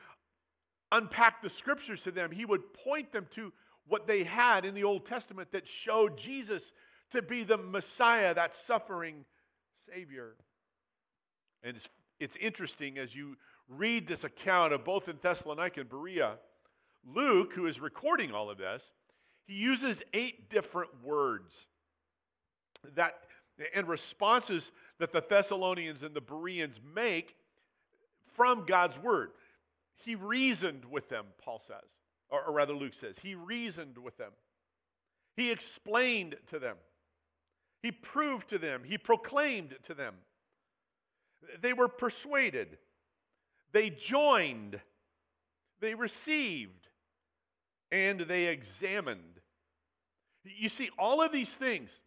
unpack 0.92 1.42
the 1.42 1.50
scriptures 1.50 2.02
to 2.02 2.12
them. 2.12 2.32
He 2.32 2.46
would 2.46 2.74
point 2.74 3.12
them 3.12 3.28
to 3.32 3.54
what 3.88 4.08
they 4.08 4.24
had 4.24 4.66
in 4.66 4.74
the 4.74 4.84
Old 4.84 5.06
Testament 5.06 5.52
that 5.52 5.68
showed 5.68 6.18
Jesus 6.18 6.72
to 7.12 7.22
be 7.22 7.44
the 7.44 7.58
Messiah, 7.58 8.34
that 8.34 8.56
suffering 8.56 9.26
Savior. 9.90 10.36
And 11.64 11.76
it's, 11.76 11.90
it's 12.20 12.36
interesting 12.38 12.98
as 12.98 13.16
you 13.16 13.38
read 13.70 14.08
this 14.08 14.24
account 14.24 14.74
of 14.74 14.84
both 14.84 15.08
in 15.08 15.18
Thessalonica 15.22 15.82
and 15.82 15.90
Berea, 15.90 16.38
Luke, 17.06 17.54
who 17.54 17.66
is 17.66 17.80
recording 17.80 18.32
all 18.34 18.50
of 18.50 18.58
this, 18.58 18.92
he 19.46 19.56
uses 19.56 20.04
eight 20.14 20.50
different 20.50 21.04
words 21.04 21.68
that 22.96 23.16
and 23.74 23.88
responses 23.88 24.72
that 25.00 25.12
the 25.12 25.24
Thessalonians 25.28 26.04
and 26.04 26.16
the 26.16 26.22
Bereans 26.22 26.80
make 26.96 27.36
from 28.26 28.66
God's 28.66 28.98
word. 28.98 29.32
He 30.04 30.16
reasoned 30.16 30.86
with 30.86 31.10
them, 31.10 31.26
Paul 31.38 31.60
says, 31.60 31.78
or, 32.30 32.44
or 32.44 32.54
rather, 32.54 32.74
Luke 32.74 32.94
says. 32.94 33.20
He 33.20 33.36
reasoned 33.36 33.98
with 33.98 34.18
them. 34.18 34.32
He 35.36 35.52
explained 35.52 36.36
to 36.48 36.60
them. 36.60 36.78
He 37.82 37.92
proved 37.92 38.50
to 38.50 38.58
them. 38.58 38.84
He 38.86 38.98
proclaimed 38.98 39.76
to 39.84 39.94
them. 39.94 40.16
They 41.62 41.74
were 41.74 41.90
persuaded. 41.90 42.78
They 43.72 43.90
joined. 43.90 44.80
They 45.80 45.94
received. 45.96 46.88
And 47.92 48.22
they 48.22 48.48
examined. 48.48 49.33
You 50.44 50.70
see, 50.70 50.90
all 50.98 51.22
of 51.22 51.32
these 51.32 51.54
things 51.54 52.02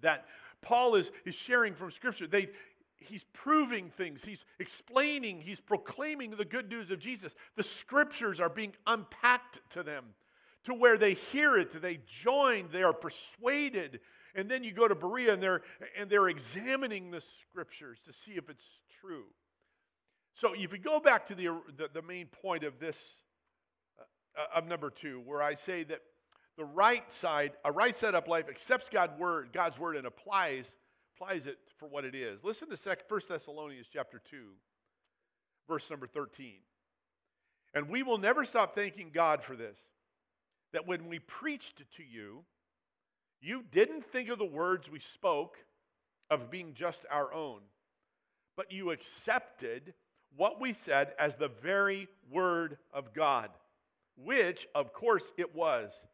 that 0.00 0.26
Paul 0.60 0.94
is, 0.96 1.12
is 1.24 1.34
sharing 1.34 1.74
from 1.74 1.90
Scripture, 1.90 2.26
they, 2.26 2.48
he's 2.96 3.24
proving 3.32 3.90
things, 3.90 4.24
he's 4.24 4.44
explaining, 4.58 5.40
he's 5.40 5.60
proclaiming 5.60 6.30
the 6.30 6.44
good 6.44 6.68
news 6.68 6.90
of 6.90 6.98
Jesus. 6.98 7.34
The 7.56 7.62
Scriptures 7.62 8.40
are 8.40 8.48
being 8.48 8.74
unpacked 8.86 9.60
to 9.70 9.82
them 9.82 10.04
to 10.64 10.74
where 10.74 10.96
they 10.96 11.14
hear 11.14 11.58
it, 11.58 11.72
they 11.82 11.98
join, 12.06 12.68
they 12.70 12.82
are 12.82 12.92
persuaded. 12.92 14.00
And 14.34 14.48
then 14.48 14.64
you 14.64 14.72
go 14.72 14.88
to 14.88 14.94
Berea 14.94 15.34
and 15.34 15.42
they're, 15.42 15.62
and 15.98 16.08
they're 16.08 16.28
examining 16.28 17.10
the 17.10 17.20
Scriptures 17.20 18.00
to 18.06 18.12
see 18.12 18.32
if 18.32 18.48
it's 18.48 18.80
true. 19.00 19.24
So 20.34 20.54
if 20.54 20.72
you 20.72 20.78
go 20.78 21.00
back 21.00 21.26
to 21.26 21.34
the, 21.34 21.60
the, 21.76 21.90
the 21.92 22.02
main 22.02 22.26
point 22.26 22.64
of 22.64 22.78
this, 22.78 23.22
uh, 24.38 24.44
of 24.54 24.66
number 24.66 24.88
two, 24.88 25.20
where 25.26 25.42
I 25.42 25.54
say 25.54 25.82
that 25.84 26.00
the 26.56 26.64
right 26.64 27.10
side, 27.12 27.52
a 27.64 27.72
right 27.72 27.96
set 27.96 28.14
up 28.14 28.28
life 28.28 28.48
accepts 28.48 28.88
God's 28.88 29.18
word, 29.18 29.50
God's 29.52 29.78
word 29.78 29.96
and 29.96 30.06
applies, 30.06 30.76
applies 31.16 31.46
it 31.46 31.58
for 31.78 31.88
what 31.88 32.04
it 32.04 32.14
is. 32.14 32.44
Listen 32.44 32.68
to 32.68 32.76
1 33.08 33.20
Thessalonians 33.28 33.88
chapter 33.90 34.18
2, 34.18 34.36
verse 35.68 35.90
number 35.90 36.06
13. 36.06 36.54
And 37.74 37.88
we 37.88 38.02
will 38.02 38.18
never 38.18 38.44
stop 38.44 38.74
thanking 38.74 39.10
God 39.12 39.42
for 39.42 39.56
this, 39.56 39.78
that 40.72 40.86
when 40.86 41.08
we 41.08 41.18
preached 41.18 41.82
to 41.96 42.02
you, 42.02 42.44
you 43.40 43.64
didn't 43.70 44.04
think 44.04 44.28
of 44.28 44.38
the 44.38 44.44
words 44.44 44.90
we 44.90 45.00
spoke 45.00 45.58
of 46.30 46.50
being 46.50 46.74
just 46.74 47.06
our 47.10 47.32
own, 47.32 47.60
but 48.56 48.70
you 48.70 48.90
accepted 48.90 49.94
what 50.36 50.60
we 50.60 50.72
said 50.72 51.12
as 51.18 51.34
the 51.34 51.48
very 51.48 52.08
word 52.30 52.78
of 52.92 53.12
God, 53.12 53.50
which, 54.16 54.66
of 54.74 54.92
course, 54.92 55.32
it 55.36 55.54
was 55.54 56.06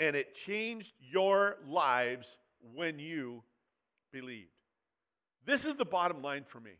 and 0.00 0.16
it 0.16 0.34
changed 0.34 0.94
your 1.00 1.58
lives 1.66 2.36
when 2.74 2.98
you 2.98 3.42
believed. 4.12 4.48
This 5.44 5.64
is 5.64 5.74
the 5.74 5.84
bottom 5.84 6.22
line 6.22 6.44
for 6.44 6.60
me. 6.60 6.72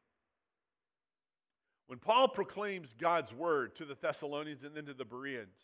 When 1.86 1.98
Paul 1.98 2.28
proclaims 2.28 2.94
God's 2.94 3.34
word 3.34 3.74
to 3.76 3.84
the 3.84 3.96
Thessalonians 4.00 4.64
and 4.64 4.74
then 4.74 4.86
to 4.86 4.94
the 4.94 5.04
Bereans, 5.04 5.56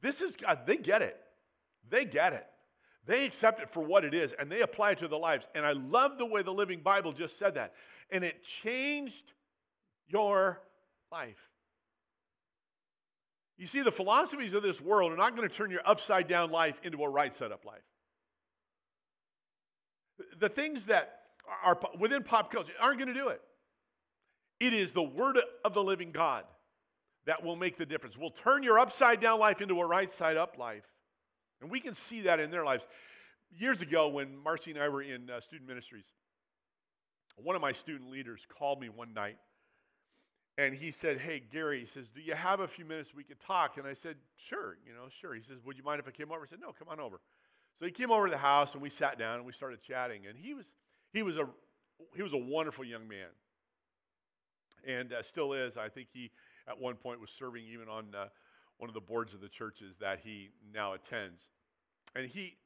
this 0.00 0.20
is 0.20 0.36
God, 0.36 0.66
they 0.66 0.76
get 0.76 1.02
it. 1.02 1.16
They 1.88 2.04
get 2.04 2.32
it. 2.32 2.46
They 3.04 3.24
accept 3.24 3.60
it 3.60 3.70
for 3.70 3.82
what 3.84 4.04
it 4.04 4.14
is 4.14 4.32
and 4.32 4.50
they 4.50 4.62
apply 4.62 4.92
it 4.92 4.98
to 4.98 5.08
their 5.08 5.18
lives. 5.18 5.48
And 5.54 5.64
I 5.64 5.72
love 5.72 6.18
the 6.18 6.26
way 6.26 6.42
the 6.42 6.52
Living 6.52 6.80
Bible 6.80 7.12
just 7.12 7.38
said 7.38 7.54
that. 7.54 7.74
And 8.10 8.24
it 8.24 8.42
changed 8.42 9.32
your 10.08 10.60
life. 11.12 11.50
You 13.58 13.66
see, 13.66 13.82
the 13.82 13.92
philosophies 13.92 14.52
of 14.52 14.62
this 14.62 14.80
world 14.80 15.12
are 15.12 15.16
not 15.16 15.34
going 15.34 15.48
to 15.48 15.54
turn 15.54 15.70
your 15.70 15.80
upside 15.84 16.28
down 16.28 16.50
life 16.50 16.78
into 16.82 17.02
a 17.02 17.08
right 17.08 17.34
set 17.34 17.52
up 17.52 17.64
life. 17.64 17.82
The 20.38 20.48
things 20.48 20.86
that 20.86 21.20
are 21.64 21.78
within 21.98 22.22
pop 22.22 22.50
culture 22.50 22.72
aren't 22.80 22.98
going 22.98 23.12
to 23.12 23.18
do 23.18 23.28
it. 23.28 23.40
It 24.60 24.72
is 24.72 24.92
the 24.92 25.02
word 25.02 25.38
of 25.64 25.74
the 25.74 25.82
living 25.82 26.12
God 26.12 26.44
that 27.26 27.44
will 27.44 27.56
make 27.56 27.76
the 27.76 27.86
difference. 27.86 28.16
Will 28.16 28.30
turn 28.30 28.62
your 28.62 28.78
upside 28.78 29.20
down 29.20 29.38
life 29.38 29.60
into 29.60 29.80
a 29.80 29.86
right 29.86 30.10
side 30.10 30.36
up 30.36 30.58
life. 30.58 30.84
And 31.60 31.70
we 31.70 31.80
can 31.80 31.94
see 31.94 32.22
that 32.22 32.40
in 32.40 32.50
their 32.50 32.64
lives. 32.64 32.86
Years 33.56 33.82
ago, 33.82 34.08
when 34.08 34.36
Marcy 34.42 34.70
and 34.70 34.80
I 34.80 34.88
were 34.88 35.02
in 35.02 35.30
uh, 35.30 35.40
student 35.40 35.68
ministries, 35.68 36.04
one 37.36 37.56
of 37.56 37.62
my 37.62 37.72
student 37.72 38.10
leaders 38.10 38.46
called 38.46 38.80
me 38.80 38.88
one 38.88 39.12
night 39.12 39.36
and 40.58 40.74
he 40.74 40.90
said, 40.90 41.18
Hey, 41.18 41.40
Gary, 41.40 41.80
he 41.80 41.86
says, 41.86 42.08
Do 42.08 42.20
you 42.20 42.34
have 42.34 42.60
a 42.60 42.68
few 42.68 42.84
minutes 42.84 43.14
we 43.14 43.24
could 43.24 43.40
talk? 43.40 43.76
And 43.76 43.86
I 43.86 43.92
said, 43.92 44.16
Sure, 44.36 44.76
you 44.86 44.92
know, 44.92 45.08
sure. 45.08 45.34
He 45.34 45.42
says, 45.42 45.58
Would 45.64 45.76
you 45.76 45.84
mind 45.84 46.00
if 46.00 46.08
I 46.08 46.10
came 46.10 46.32
over? 46.32 46.42
I 46.42 46.46
said, 46.46 46.60
No, 46.60 46.72
come 46.72 46.88
on 46.88 47.00
over. 47.00 47.20
So 47.78 47.84
he 47.84 47.92
came 47.92 48.10
over 48.10 48.26
to 48.26 48.30
the 48.30 48.38
house 48.38 48.72
and 48.72 48.82
we 48.82 48.88
sat 48.88 49.18
down 49.18 49.36
and 49.36 49.44
we 49.44 49.52
started 49.52 49.82
chatting. 49.82 50.26
And 50.26 50.38
he 50.38 50.54
was, 50.54 50.74
he 51.12 51.22
was, 51.22 51.36
a, 51.36 51.46
he 52.14 52.22
was 52.22 52.32
a 52.32 52.38
wonderful 52.38 52.84
young 52.84 53.06
man 53.06 53.28
and 54.86 55.12
uh, 55.12 55.22
still 55.22 55.52
is. 55.52 55.76
I 55.76 55.88
think 55.88 56.08
he, 56.12 56.30
at 56.68 56.80
one 56.80 56.94
point, 56.94 57.20
was 57.20 57.30
serving 57.30 57.64
even 57.70 57.88
on 57.88 58.14
uh, 58.14 58.26
one 58.78 58.88
of 58.88 58.94
the 58.94 59.00
boards 59.00 59.34
of 59.34 59.40
the 59.40 59.48
churches 59.48 59.96
that 59.98 60.20
he 60.24 60.50
now 60.72 60.94
attends. 60.94 61.50
And 62.14 62.26
he, 62.26 62.56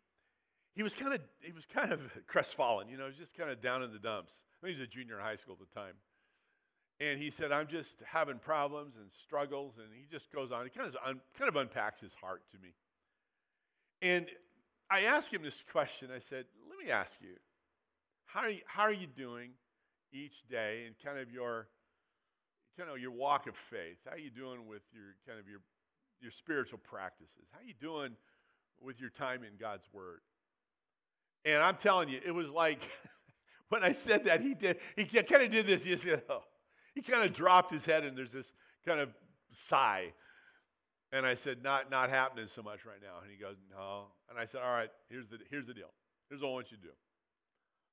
he 0.74 0.83
was 0.83 0.94
kind 0.94 1.12
of, 1.12 1.20
he 1.40 1.53
was 1.53 1.66
kind 1.66 1.92
of 1.92 2.00
crestfallen, 2.26 2.88
you 2.88 2.96
know, 2.96 3.05
he 3.05 3.11
was 3.11 3.18
just 3.18 3.37
kind 3.37 3.50
of 3.50 3.61
down 3.61 3.83
in 3.83 3.92
the 3.92 3.98
dumps. 3.98 4.44
I 4.62 4.66
think 4.66 4.76
he 4.76 4.83
was 4.83 4.88
a 4.88 4.90
junior 4.90 5.18
in 5.18 5.24
high 5.24 5.37
school 5.37 5.57
at 5.61 5.68
the 5.68 5.74
time. 5.74 5.94
And 7.00 7.18
he 7.18 7.30
said, 7.30 7.50
I'm 7.50 7.66
just 7.66 8.02
having 8.06 8.38
problems 8.38 8.96
and 8.96 9.10
struggles. 9.10 9.78
And 9.78 9.86
he 9.94 10.04
just 10.10 10.30
goes 10.30 10.52
on. 10.52 10.64
He 10.64 10.70
kind 10.70 10.86
of, 10.86 10.96
un, 11.04 11.20
kind 11.36 11.48
of 11.48 11.56
unpacks 11.56 12.00
his 12.00 12.14
heart 12.14 12.42
to 12.52 12.58
me. 12.58 12.74
And 14.02 14.26
I 14.90 15.02
asked 15.02 15.32
him 15.32 15.42
this 15.42 15.62
question. 15.62 16.10
I 16.14 16.18
said, 16.18 16.44
Let 16.68 16.84
me 16.84 16.90
ask 16.90 17.20
you, 17.22 17.36
how 18.26 18.40
are 18.40 18.50
you, 18.50 18.60
how 18.66 18.82
are 18.82 18.92
you 18.92 19.06
doing 19.06 19.52
each 20.12 20.46
day 20.48 20.84
and 20.86 20.94
kind 21.02 21.18
of 21.18 21.30
your 21.30 21.68
kind 22.78 22.90
of 22.90 22.98
your 22.98 23.12
walk 23.12 23.46
of 23.46 23.56
faith? 23.56 23.98
How 24.06 24.14
are 24.14 24.18
you 24.18 24.30
doing 24.30 24.66
with 24.66 24.82
your 24.92 25.16
kind 25.26 25.38
of 25.38 25.48
your 25.48 25.60
your 26.20 26.30
spiritual 26.30 26.78
practices? 26.78 27.48
How 27.52 27.60
are 27.60 27.64
you 27.64 27.74
doing 27.80 28.16
with 28.80 29.00
your 29.00 29.10
time 29.10 29.42
in 29.42 29.56
God's 29.58 29.88
Word? 29.92 30.20
And 31.44 31.62
I'm 31.62 31.76
telling 31.76 32.08
you, 32.08 32.20
it 32.24 32.32
was 32.32 32.50
like 32.50 32.90
when 33.70 33.82
I 33.82 33.92
said 33.92 34.26
that, 34.26 34.42
he 34.42 34.54
did, 34.54 34.78
he 34.96 35.04
kind 35.04 35.42
of 35.42 35.50
did 35.50 35.66
this. 35.66 35.84
He 35.84 35.96
said, 35.96 36.22
oh, 36.28 36.42
he 37.00 37.12
kind 37.12 37.24
of 37.24 37.32
dropped 37.32 37.70
his 37.70 37.86
head 37.86 38.04
and 38.04 38.16
there's 38.16 38.32
this 38.32 38.52
kind 38.84 39.00
of 39.00 39.08
sigh. 39.50 40.12
And 41.12 41.24
I 41.24 41.34
said, 41.34 41.62
not, 41.62 41.90
not 41.90 42.10
happening 42.10 42.46
so 42.46 42.62
much 42.62 42.84
right 42.84 43.00
now. 43.02 43.22
And 43.22 43.30
he 43.30 43.38
goes, 43.38 43.56
no. 43.70 44.06
And 44.28 44.38
I 44.38 44.44
said, 44.44 44.60
all 44.62 44.72
right, 44.72 44.90
here's 45.08 45.28
the, 45.28 45.38
here's 45.50 45.66
the 45.66 45.74
deal. 45.74 45.90
Here's 46.28 46.42
what 46.42 46.50
I 46.50 46.52
want 46.52 46.70
you 46.70 46.76
to 46.76 46.82
do. 46.82 46.92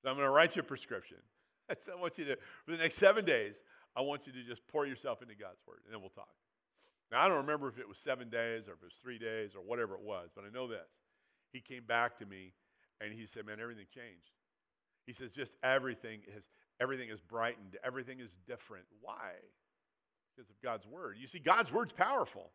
So 0.03 0.09
I'm 0.09 0.15
going 0.15 0.27
to 0.27 0.31
write 0.31 0.55
you 0.55 0.61
a 0.61 0.65
prescription. 0.65 1.17
I 1.69 1.75
said, 1.75 1.95
I 1.97 2.01
want 2.01 2.17
you 2.17 2.25
to, 2.25 2.37
for 2.65 2.71
the 2.71 2.77
next 2.77 2.95
seven 2.95 3.25
days, 3.25 3.63
I 3.95 4.01
want 4.01 4.27
you 4.27 4.33
to 4.33 4.43
just 4.43 4.67
pour 4.67 4.85
yourself 4.85 5.21
into 5.21 5.35
God's 5.35 5.61
word, 5.65 5.79
and 5.85 5.93
then 5.93 6.01
we'll 6.01 6.11
talk. 6.11 6.29
Now, 7.11 7.21
I 7.21 7.27
don't 7.27 7.37
remember 7.37 7.67
if 7.69 7.79
it 7.79 7.87
was 7.87 7.97
seven 7.97 8.29
days 8.29 8.67
or 8.67 8.73
if 8.73 8.83
it 8.83 8.85
was 8.85 8.99
three 9.01 9.17
days 9.17 9.55
or 9.55 9.61
whatever 9.61 9.95
it 9.95 10.01
was, 10.01 10.29
but 10.35 10.43
I 10.43 10.53
know 10.53 10.67
this. 10.67 10.99
He 11.51 11.61
came 11.61 11.83
back 11.87 12.17
to 12.17 12.25
me 12.25 12.53
and 12.99 13.13
he 13.13 13.25
said, 13.25 13.45
Man, 13.45 13.59
everything 13.61 13.85
changed. 13.89 14.35
He 15.05 15.13
says, 15.13 15.31
Just 15.31 15.55
everything 15.63 16.19
has, 16.33 16.49
Everything 16.79 17.09
is 17.09 17.21
brightened, 17.21 17.77
everything 17.83 18.19
is 18.19 18.37
different. 18.45 18.85
Why? 19.01 19.31
Because 20.35 20.49
of 20.49 20.61
God's 20.61 20.85
word. 20.85 21.17
You 21.19 21.27
see, 21.27 21.39
God's 21.39 21.71
word's 21.71 21.93
powerful. 21.93 22.51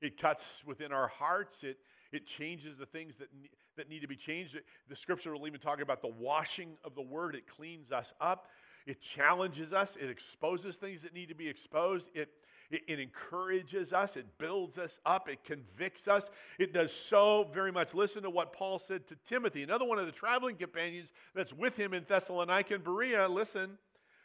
It 0.00 0.20
cuts 0.20 0.62
within 0.66 0.92
our 0.92 1.08
hearts. 1.08 1.64
It, 1.64 1.78
it 2.12 2.26
changes 2.26 2.76
the 2.76 2.84
things 2.84 3.16
that, 3.16 3.28
that 3.76 3.88
need 3.88 4.00
to 4.00 4.08
be 4.08 4.16
changed. 4.16 4.58
The 4.88 4.96
scripture 4.96 5.32
will 5.32 5.46
even 5.46 5.60
talk 5.60 5.80
about 5.80 6.02
the 6.02 6.08
washing 6.08 6.76
of 6.84 6.94
the 6.94 7.02
word. 7.02 7.34
It 7.34 7.46
cleans 7.46 7.90
us 7.90 8.12
up. 8.20 8.48
it 8.86 9.00
challenges 9.00 9.72
us, 9.72 9.96
it 9.96 10.10
exposes 10.10 10.76
things 10.76 11.02
that 11.02 11.14
need 11.14 11.28
to 11.28 11.34
be 11.34 11.48
exposed, 11.48 12.10
it, 12.14 12.28
it, 12.74 12.82
it, 12.88 13.00
encourages 13.00 13.92
us, 13.92 14.16
it 14.16 14.26
builds 14.38 14.78
us 14.78 14.98
up, 15.06 15.28
it 15.28 15.44
convicts 15.44 16.08
us. 16.08 16.30
It 16.58 16.72
does 16.72 16.92
so 16.92 17.48
very 17.52 17.72
much. 17.72 17.94
Listen 17.94 18.22
to 18.24 18.30
what 18.30 18.52
Paul 18.52 18.78
said 18.78 19.06
to 19.06 19.16
Timothy, 19.24 19.62
another 19.62 19.84
one 19.84 19.98
of 19.98 20.06
the 20.06 20.12
traveling 20.12 20.56
companions 20.56 21.12
that's 21.34 21.52
with 21.52 21.76
him 21.76 21.94
in 21.94 22.04
Thessalonica 22.04 22.74
and 22.74 22.84
Berea. 22.84 23.28
Listen, 23.28 23.78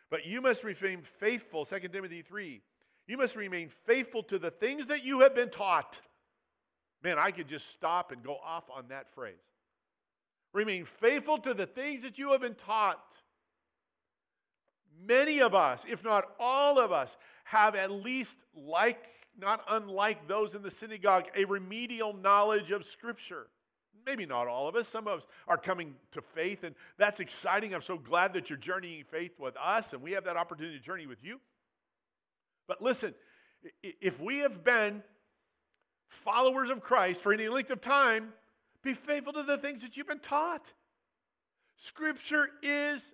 but 0.09 0.25
you 0.25 0.41
must 0.41 0.63
remain 0.63 1.01
faithful, 1.01 1.65
2 1.65 1.79
Timothy 1.89 2.21
3. 2.21 2.61
You 3.07 3.17
must 3.17 3.35
remain 3.35 3.69
faithful 3.69 4.23
to 4.23 4.39
the 4.39 4.51
things 4.51 4.87
that 4.87 5.03
you 5.03 5.21
have 5.21 5.35
been 5.35 5.49
taught. 5.49 6.01
Man, 7.03 7.17
I 7.17 7.31
could 7.31 7.47
just 7.47 7.71
stop 7.71 8.11
and 8.11 8.23
go 8.23 8.37
off 8.43 8.69
on 8.75 8.89
that 8.89 9.09
phrase. 9.09 9.35
Remain 10.53 10.85
faithful 10.85 11.37
to 11.39 11.53
the 11.53 11.65
things 11.65 12.03
that 12.03 12.17
you 12.17 12.31
have 12.31 12.41
been 12.41 12.55
taught. 12.55 12.99
Many 15.07 15.41
of 15.41 15.55
us, 15.55 15.85
if 15.89 16.03
not 16.03 16.25
all 16.39 16.79
of 16.79 16.91
us, 16.91 17.17
have 17.45 17.75
at 17.75 17.91
least, 17.91 18.37
like, 18.53 19.09
not 19.37 19.63
unlike 19.69 20.27
those 20.27 20.55
in 20.55 20.61
the 20.61 20.71
synagogue, 20.71 21.25
a 21.35 21.45
remedial 21.45 22.13
knowledge 22.13 22.71
of 22.71 22.83
Scripture. 22.83 23.47
Maybe 24.05 24.25
not 24.25 24.47
all 24.47 24.67
of 24.67 24.75
us. 24.75 24.87
Some 24.87 25.07
of 25.07 25.19
us 25.19 25.25
are 25.47 25.57
coming 25.57 25.95
to 26.11 26.21
faith, 26.21 26.63
and 26.63 26.75
that's 26.97 27.19
exciting. 27.19 27.73
I'm 27.73 27.81
so 27.81 27.97
glad 27.97 28.33
that 28.33 28.49
you're 28.49 28.57
journeying 28.57 29.03
faith 29.03 29.39
with 29.39 29.55
us, 29.57 29.93
and 29.93 30.01
we 30.01 30.11
have 30.13 30.25
that 30.25 30.35
opportunity 30.35 30.77
to 30.77 30.83
journey 30.83 31.07
with 31.07 31.23
you. 31.23 31.39
But 32.67 32.81
listen, 32.81 33.13
if 33.83 34.21
we 34.21 34.39
have 34.39 34.63
been 34.63 35.03
followers 36.07 36.69
of 36.69 36.81
Christ 36.81 37.21
for 37.21 37.33
any 37.33 37.47
length 37.47 37.71
of 37.71 37.81
time, 37.81 38.33
be 38.83 38.93
faithful 38.93 39.33
to 39.33 39.43
the 39.43 39.57
things 39.57 39.83
that 39.83 39.97
you've 39.97 40.07
been 40.07 40.19
taught. 40.19 40.73
Scripture 41.75 42.49
is 42.61 43.13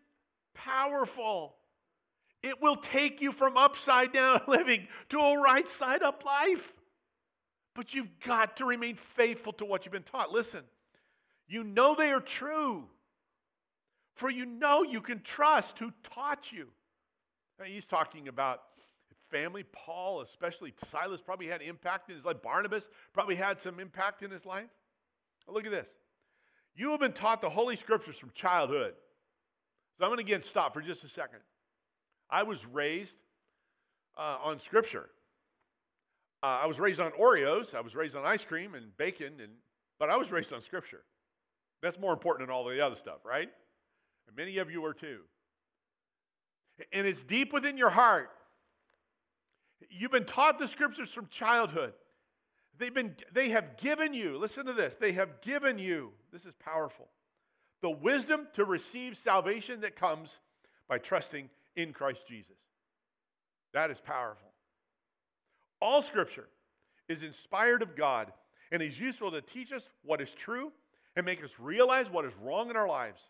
powerful. 0.54 1.56
It 2.46 2.62
will 2.62 2.76
take 2.76 3.22
you 3.22 3.32
from 3.32 3.58
upside 3.58 4.14
down 4.14 4.40
living 4.48 4.88
to 5.10 5.18
a 5.18 5.42
right 5.42 5.68
side 5.68 6.04
up 6.04 6.24
life. 6.24 6.74
But 7.74 7.96
you've 7.96 8.20
got 8.20 8.58
to 8.58 8.66
remain 8.66 8.96
faithful 8.96 9.52
to 9.54 9.66
what 9.66 9.84
you've 9.84 9.92
been 9.92 10.04
taught. 10.04 10.32
Listen, 10.32 10.64
you 11.48 11.64
know 11.64 11.96
they 11.96 12.12
are 12.12 12.22
true, 12.22 12.86
for 14.16 14.30
you 14.30 14.46
know 14.46 14.84
you 14.84 15.02
can 15.02 15.22
trust 15.22 15.80
who 15.80 15.92
taught 16.04 16.52
you. 16.52 16.68
Now, 17.58 17.66
he's 17.66 17.88
talking 17.88 18.28
about 18.28 18.62
family. 19.30 19.64
Paul, 19.72 20.22
especially 20.22 20.72
Silas, 20.78 21.22
probably 21.22 21.48
had 21.48 21.64
impact 21.64 22.10
in 22.10 22.16
his 22.16 22.26
life. 22.26 22.44
Barnabas 22.44 22.92
probably 23.12 23.36
had 23.36 23.58
some 23.58 23.80
impact 23.80 24.22
in 24.22 24.30
his 24.30 24.46
life. 24.46 24.70
Look 25.48 25.66
at 25.66 25.72
this. 25.72 25.90
You 26.76 26.92
have 26.92 27.00
been 27.00 27.14
taught 27.14 27.42
the 27.42 27.50
Holy 27.50 27.76
Scriptures 27.76 28.20
from 28.20 28.30
childhood. 28.36 28.94
So 29.98 30.06
I'm 30.06 30.10
going 30.10 30.24
to 30.24 30.32
again 30.32 30.44
stop 30.44 30.74
for 30.74 30.82
just 30.82 31.04
a 31.04 31.08
second. 31.08 31.40
I 32.30 32.44
was 32.44 32.66
raised 32.66 33.18
uh, 34.18 34.38
on 34.44 34.60
Scripture. 34.60 35.10
Uh, 36.44 36.60
I 36.64 36.68
was 36.68 36.80
raised 36.80 37.00
on 37.00 37.12
Oreos. 37.12 37.74
I 37.74 37.82
was 37.82 37.96
raised 37.96 38.16
on 38.16 38.26
ice 38.26 38.46
cream 38.46 38.76
and 38.76 38.96
bacon, 38.98 39.34
and, 39.42 39.54
but 40.00 40.10
I 40.10 40.18
was 40.18 40.32
raised 40.32 40.54
on 40.54 40.62
Scripture. 40.62 41.04
That's 41.82 42.00
more 42.00 42.14
important 42.14 42.48
than 42.48 42.56
all 42.56 42.66
the 42.66 42.84
other 42.84 42.96
stuff, 42.96 43.26
right? 43.26 43.50
And 44.28 44.36
many 44.36 44.58
of 44.58 44.72
you 44.72 44.84
are 44.86 44.94
too. 44.94 45.22
And 46.92 47.08
it's 47.08 47.24
deep 47.24 47.54
within 47.54 47.78
your 47.78 47.90
heart. 47.90 48.30
You've 49.90 50.12
been 50.12 50.26
taught 50.26 50.58
the 50.60 50.68
Scriptures 50.68 51.12
from 51.12 51.28
childhood. 51.28 51.94
They've 52.78 52.94
been, 52.94 53.16
they 53.32 53.50
have 53.50 53.78
given 53.78 54.14
you, 54.14 54.38
listen 54.38 54.66
to 54.66 54.74
this, 54.74 54.96
they 54.96 55.14
have 55.14 55.42
given 55.42 55.78
you, 55.78 56.12
this 56.32 56.46
is 56.46 56.54
powerful, 56.56 57.08
the 57.82 57.90
wisdom 57.90 58.48
to 58.54 58.66
receive 58.66 59.16
salvation 59.16 59.82
that 59.82 59.96
comes 59.96 60.40
by 60.88 60.98
trusting 60.98 61.50
in 61.76 61.94
Christ 61.94 62.28
Jesus. 62.28 62.58
That 63.74 63.92
is 63.92 64.00
powerful. 64.00 64.50
All 65.82 66.02
scripture 66.02 66.48
is 67.08 67.24
inspired 67.24 67.82
of 67.82 67.96
God 67.96 68.32
and 68.72 68.82
is 68.82 69.00
useful 69.00 69.32
to 69.32 69.42
teach 69.42 69.72
us 69.72 69.90
what 70.04 70.22
is 70.22 70.34
true 70.34 70.72
and 71.16 71.26
make 71.26 71.44
us 71.44 71.60
realize 71.60 72.10
what 72.10 72.26
is 72.26 72.36
wrong 72.42 72.70
in 72.70 72.76
our 72.76 72.88
lives. 72.88 73.30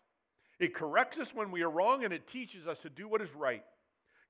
It 0.58 0.74
corrects 0.74 1.18
us 1.18 1.34
when 1.34 1.50
we 1.50 1.62
are 1.62 1.70
wrong 1.70 2.04
and 2.04 2.12
it 2.12 2.26
teaches 2.26 2.66
us 2.66 2.80
to 2.82 2.90
do 2.90 3.08
what 3.08 3.20
is 3.20 3.34
right. 3.34 3.64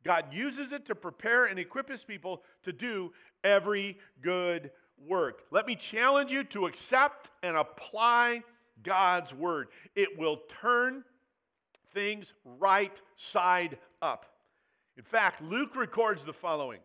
God 0.05 0.33
uses 0.33 0.73
it 0.73 0.87
to 0.87 0.95
prepare 0.95 1.47
and 1.47 1.59
equip 1.59 1.89
his 1.89 2.05
people 2.05 2.43
to 2.63 2.73
do 2.73 3.13
every 3.45 3.99
good 4.23 4.71
work. 5.07 5.45
Let 5.51 5.67
me 5.67 5.77
challenge 5.77 6.31
you 6.31 6.45
to 6.45 6.67
accept 6.67 7.31
and 7.43 7.57
apply 7.57 8.43
God's 8.83 9.35
word. 9.35 9.69
It 9.95 10.19
will 10.19 10.41
turn 10.61 11.05
things 11.93 12.35
right 12.45 13.01
side 13.15 13.79
up. 14.03 14.27
In 14.97 15.05
fact, 15.05 15.43
Luke 15.43 15.77
records 15.77 16.25
the 16.25 16.33
following 16.33 16.81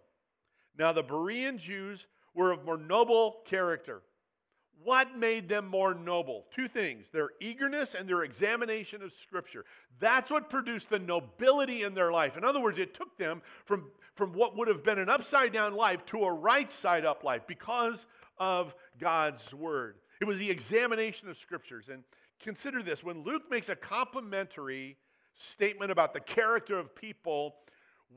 Now, 0.77 0.91
the 0.91 1.03
Berean 1.03 1.57
Jews 1.57 2.07
were 2.33 2.51
of 2.51 2.65
more 2.65 2.77
noble 2.77 3.41
character. 3.45 4.01
What 4.83 5.15
made 5.15 5.47
them 5.47 5.67
more 5.67 5.93
noble? 5.93 6.45
Two 6.51 6.67
things 6.67 7.09
their 7.09 7.29
eagerness 7.39 7.93
and 7.93 8.07
their 8.07 8.23
examination 8.23 9.03
of 9.03 9.13
Scripture. 9.13 9.65
That's 9.99 10.31
what 10.31 10.49
produced 10.49 10.89
the 10.89 10.99
nobility 10.99 11.83
in 11.83 11.93
their 11.93 12.11
life. 12.11 12.35
In 12.35 12.43
other 12.43 12.59
words, 12.59 12.79
it 12.79 12.93
took 12.93 13.17
them 13.17 13.41
from, 13.65 13.91
from 14.15 14.33
what 14.33 14.57
would 14.57 14.67
have 14.67 14.83
been 14.83 14.97
an 14.97 15.09
upside 15.09 15.51
down 15.51 15.75
life 15.75 16.05
to 16.07 16.23
a 16.23 16.33
right 16.33 16.71
side 16.71 17.05
up 17.05 17.23
life 17.23 17.43
because 17.47 18.07
of 18.39 18.73
God's 18.99 19.53
Word. 19.53 19.97
It 20.19 20.25
was 20.25 20.39
the 20.39 20.49
examination 20.49 21.29
of 21.29 21.37
Scriptures. 21.37 21.89
And 21.89 22.03
consider 22.41 22.83
this 22.83 23.03
when 23.03 23.23
Luke 23.23 23.43
makes 23.49 23.69
a 23.69 23.75
complimentary 23.75 24.97
statement 25.33 25.91
about 25.91 26.13
the 26.13 26.19
character 26.19 26.77
of 26.77 26.95
people, 26.95 27.55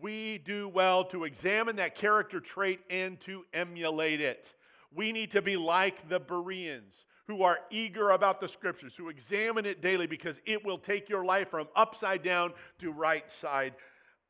we 0.01 0.39
do 0.39 0.69
well 0.69 1.05
to 1.05 1.25
examine 1.25 1.77
that 1.77 1.95
character 1.95 2.41
trait 2.41 2.81
and 2.91 3.21
to 3.21 3.45
emulate 3.53 4.21
it. 4.21 4.55
We 4.93 5.13
need 5.13 5.31
to 5.33 5.43
be 5.43 5.57
like 5.57 6.09
the 6.09 6.21
Bereans 6.21 7.07
who 7.27 7.43
are 7.43 7.59
eager 7.71 8.11
about 8.11 8.41
the 8.41 8.49
scriptures, 8.49 8.97
who 8.97 9.09
examine 9.09 9.65
it 9.67 9.81
daily 9.81 10.07
because 10.07 10.41
it 10.45 10.65
will 10.65 10.79
take 10.79 11.09
your 11.09 11.25
life 11.25 11.51
from 11.51 11.69
upside 11.75 12.23
down 12.23 12.53
to 12.79 12.93
right 12.93 13.31
side 13.31 13.75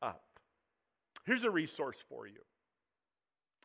up. 0.01 0.23
Here's 1.25 1.43
a 1.43 1.49
resource 1.49 2.03
for 2.07 2.25
you. 2.25 2.39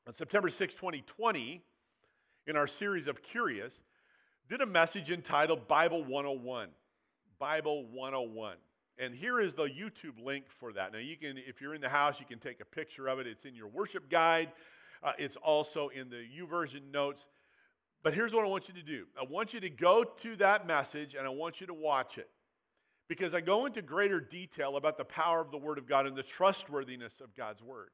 On 0.06 0.12
September 0.12 0.50
6, 0.50 0.74
2020, 0.74 1.62
in 2.46 2.56
our 2.56 2.66
series 2.66 3.06
of 3.06 3.22
Curious, 3.22 3.82
did 4.50 4.60
a 4.60 4.66
message 4.66 5.12
entitled 5.12 5.68
Bible 5.68 6.02
101. 6.02 6.70
Bible 7.38 7.86
101. 7.92 8.56
And 8.98 9.14
here 9.14 9.38
is 9.38 9.54
the 9.54 9.66
YouTube 9.66 10.22
link 10.22 10.46
for 10.48 10.72
that. 10.72 10.92
Now, 10.92 10.98
you 10.98 11.16
can, 11.16 11.38
if 11.38 11.60
you're 11.60 11.72
in 11.72 11.80
the 11.80 11.88
house, 11.88 12.18
you 12.18 12.26
can 12.26 12.40
take 12.40 12.60
a 12.60 12.64
picture 12.64 13.06
of 13.06 13.20
it. 13.20 13.28
It's 13.28 13.44
in 13.44 13.54
your 13.54 13.68
worship 13.68 14.10
guide. 14.10 14.50
Uh, 15.04 15.12
it's 15.18 15.36
also 15.36 15.88
in 15.88 16.10
the 16.10 16.16
YouVersion 16.16 16.90
notes. 16.90 17.28
But 18.02 18.12
here's 18.12 18.34
what 18.34 18.44
I 18.44 18.48
want 18.48 18.66
you 18.66 18.74
to 18.74 18.82
do 18.82 19.06
I 19.16 19.22
want 19.22 19.54
you 19.54 19.60
to 19.60 19.70
go 19.70 20.02
to 20.02 20.34
that 20.36 20.66
message 20.66 21.14
and 21.14 21.24
I 21.24 21.30
want 21.30 21.60
you 21.60 21.68
to 21.68 21.74
watch 21.74 22.18
it. 22.18 22.28
Because 23.08 23.34
I 23.34 23.40
go 23.40 23.66
into 23.66 23.82
greater 23.82 24.20
detail 24.20 24.76
about 24.76 24.98
the 24.98 25.04
power 25.04 25.40
of 25.40 25.52
the 25.52 25.58
Word 25.58 25.78
of 25.78 25.86
God 25.86 26.06
and 26.06 26.16
the 26.16 26.24
trustworthiness 26.24 27.20
of 27.20 27.36
God's 27.36 27.62
Word. 27.62 27.90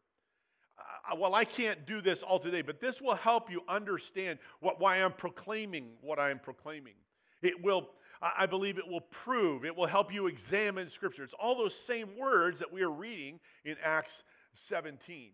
Uh, 0.78 1.16
well, 1.16 1.34
I 1.34 1.44
can't 1.44 1.86
do 1.86 2.00
this 2.00 2.22
all 2.22 2.38
today, 2.38 2.62
but 2.62 2.80
this 2.80 3.00
will 3.00 3.14
help 3.14 3.50
you 3.50 3.62
understand 3.68 4.38
what, 4.60 4.80
why 4.80 4.96
I'm 4.96 5.12
proclaiming 5.12 5.90
what 6.00 6.18
I'm 6.18 6.38
proclaiming. 6.38 6.94
It 7.42 7.62
will, 7.62 7.88
I 8.20 8.46
believe 8.46 8.78
it 8.78 8.88
will 8.88 9.02
prove, 9.02 9.64
it 9.64 9.76
will 9.76 9.86
help 9.86 10.12
you 10.12 10.26
examine 10.26 10.88
Scripture. 10.88 11.22
It's 11.22 11.34
all 11.34 11.56
those 11.56 11.74
same 11.74 12.16
words 12.18 12.60
that 12.60 12.72
we 12.72 12.82
are 12.82 12.90
reading 12.90 13.40
in 13.64 13.76
Acts 13.82 14.22
17 14.54 15.32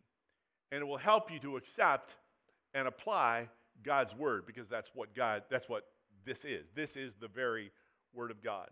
and 0.73 0.81
it 0.81 0.87
will 0.87 0.97
help 0.97 1.31
you 1.31 1.39
to 1.41 1.57
accept 1.57 2.17
and 2.75 2.89
apply 2.89 3.49
God's 3.83 4.17
word 4.17 4.47
because 4.47 4.69
that's 4.69 4.91
what 4.95 5.15
God 5.15 5.45
that's 5.51 5.69
what 5.69 5.85
this 6.25 6.45
is. 6.45 6.71
This 6.75 6.97
is 6.97 7.15
the 7.15 7.29
very 7.29 7.71
word 8.15 8.31
of 8.31 8.43
God. 8.43 8.69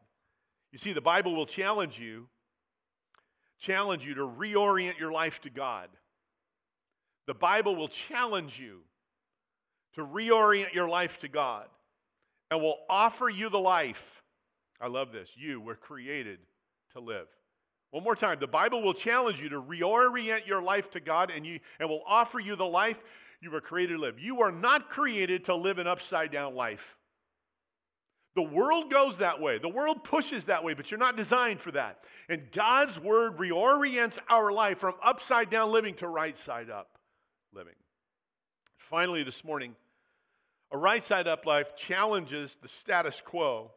You 0.73 0.79
see 0.79 0.93
the 0.93 1.01
Bible 1.01 1.37
will 1.37 1.47
challenge 1.47 1.99
you 1.99 2.29
challenge 3.59 4.07
you 4.07 4.15
to 4.15 4.27
reorient 4.27 4.99
your 4.99 5.13
life 5.13 5.41
to 5.43 5.51
God. 5.51 5.91
The 7.31 7.35
Bible 7.35 7.77
will 7.77 7.87
challenge 7.87 8.59
you 8.59 8.81
to 9.95 10.05
reorient 10.05 10.75
your 10.75 10.89
life 10.89 11.21
to 11.21 11.29
God 11.29 11.69
and 12.51 12.61
will 12.61 12.79
offer 12.89 13.29
you 13.29 13.49
the 13.49 13.57
life. 13.57 14.21
I 14.81 14.89
love 14.89 15.13
this. 15.13 15.31
You 15.37 15.61
were 15.61 15.77
created 15.77 16.41
to 16.93 16.99
live. 16.99 17.29
One 17.93 18.03
more 18.03 18.17
time. 18.17 18.41
The 18.41 18.49
Bible 18.49 18.83
will 18.83 18.95
challenge 18.95 19.41
you 19.41 19.49
to 19.51 19.63
reorient 19.63 20.45
your 20.49 20.61
life 20.61 20.91
to 20.91 20.99
God 20.99 21.31
and, 21.31 21.47
you, 21.47 21.61
and 21.79 21.89
will 21.89 22.03
offer 22.05 22.41
you 22.41 22.57
the 22.57 22.67
life 22.67 23.01
you 23.41 23.53
were 23.53 23.61
created 23.61 23.93
to 23.95 24.01
live. 24.01 24.19
You 24.19 24.43
are 24.43 24.51
not 24.51 24.89
created 24.89 25.45
to 25.45 25.55
live 25.55 25.79
an 25.79 25.87
upside 25.87 26.33
down 26.33 26.57
life. 26.57 26.97
The 28.35 28.43
world 28.43 28.91
goes 28.91 29.19
that 29.19 29.41
way. 29.41 29.59
The 29.59 29.69
world 29.69 30.03
pushes 30.03 30.47
that 30.47 30.65
way, 30.65 30.75
but 30.75 30.91
you're 30.91 30.99
not 30.99 31.17
designed 31.17 31.61
for 31.61 31.71
that. 31.71 32.03
And 32.29 32.51
God's 32.51 32.99
word 32.99 33.37
reorients 33.37 34.19
our 34.29 34.51
life 34.51 34.79
from 34.79 34.95
upside 35.01 35.49
down 35.49 35.71
living 35.71 35.95
to 35.95 36.09
right 36.09 36.37
side 36.37 36.71
up 36.71 36.90
living. 37.53 37.75
Finally, 38.77 39.23
this 39.23 39.45
morning, 39.45 39.75
a 40.73 40.79
right 40.79 41.03
side 41.03 41.27
up 41.27 41.47
life 41.47 41.77
challenges 41.77 42.57
the 42.63 42.69
status 42.69 43.21
quo, 43.21 43.73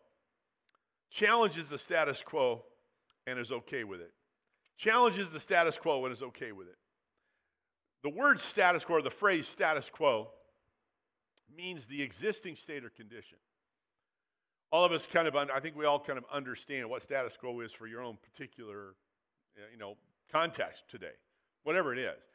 challenges 1.10 1.70
the 1.70 1.78
status 1.78 2.22
quo 2.22 2.64
and 3.26 3.40
is 3.40 3.52
okay 3.52 3.84
with 3.84 4.02
it. 4.02 4.12
challenges 4.78 5.32
the 5.32 5.40
status 5.40 5.78
quo 5.78 6.04
and 6.06 6.12
is 6.12 6.22
okay 6.22 6.52
with 6.52 6.68
it. 6.68 6.78
The 8.04 8.10
word 8.10 8.40
status 8.40 8.84
quo, 8.84 8.98
or 8.98 9.02
the 9.02 9.10
phrase 9.10 9.48
status 9.48 9.90
quo, 9.90 10.30
means 11.56 11.88
the 11.88 12.02
existing 12.02 12.56
state 12.56 12.84
or 12.84 12.90
condition. 12.90 13.38
All 14.72 14.84
of 14.84 14.92
us 14.92 15.08
kind 15.08 15.28
of, 15.28 15.36
I 15.36 15.60
think 15.60 15.78
we 15.78 15.86
all 15.86 16.00
kind 16.00 16.18
of 16.18 16.26
understand 16.32 16.90
what 16.90 17.02
status 17.02 17.38
quo 17.38 17.62
is 17.62 17.72
for 17.72 17.88
your 17.88 18.02
own 18.02 18.18
particular, 18.22 18.96
you 19.72 19.78
know, 19.78 19.96
context 20.32 20.86
today, 20.90 21.16
whatever 21.64 21.94
it 21.94 22.00
is. 22.00 22.28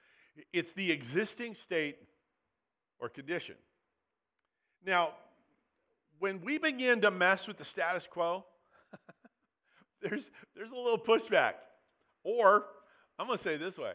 It's 0.53 0.73
the 0.73 0.93
existing 0.93 1.55
state 1.55 1.99
or 2.99 3.09
condition. 3.09 3.57
Now, 4.85 5.13
when 6.19 6.41
we 6.41 6.59
begin 6.59 7.01
to 7.03 7.11
mess 7.11 7.47
with 7.47 7.59
the 7.59 7.65
status 7.65 8.07
quo, 8.07 8.45
there's, 10.03 10.31
there's 10.55 10.71
a 10.71 10.77
little 10.77 10.99
pushback. 10.99 11.55
Or, 12.25 12.67
I'm 13.19 13.27
going 13.27 13.37
to 13.37 13.43
say 13.43 13.57
this 13.57 13.79
way 13.79 13.95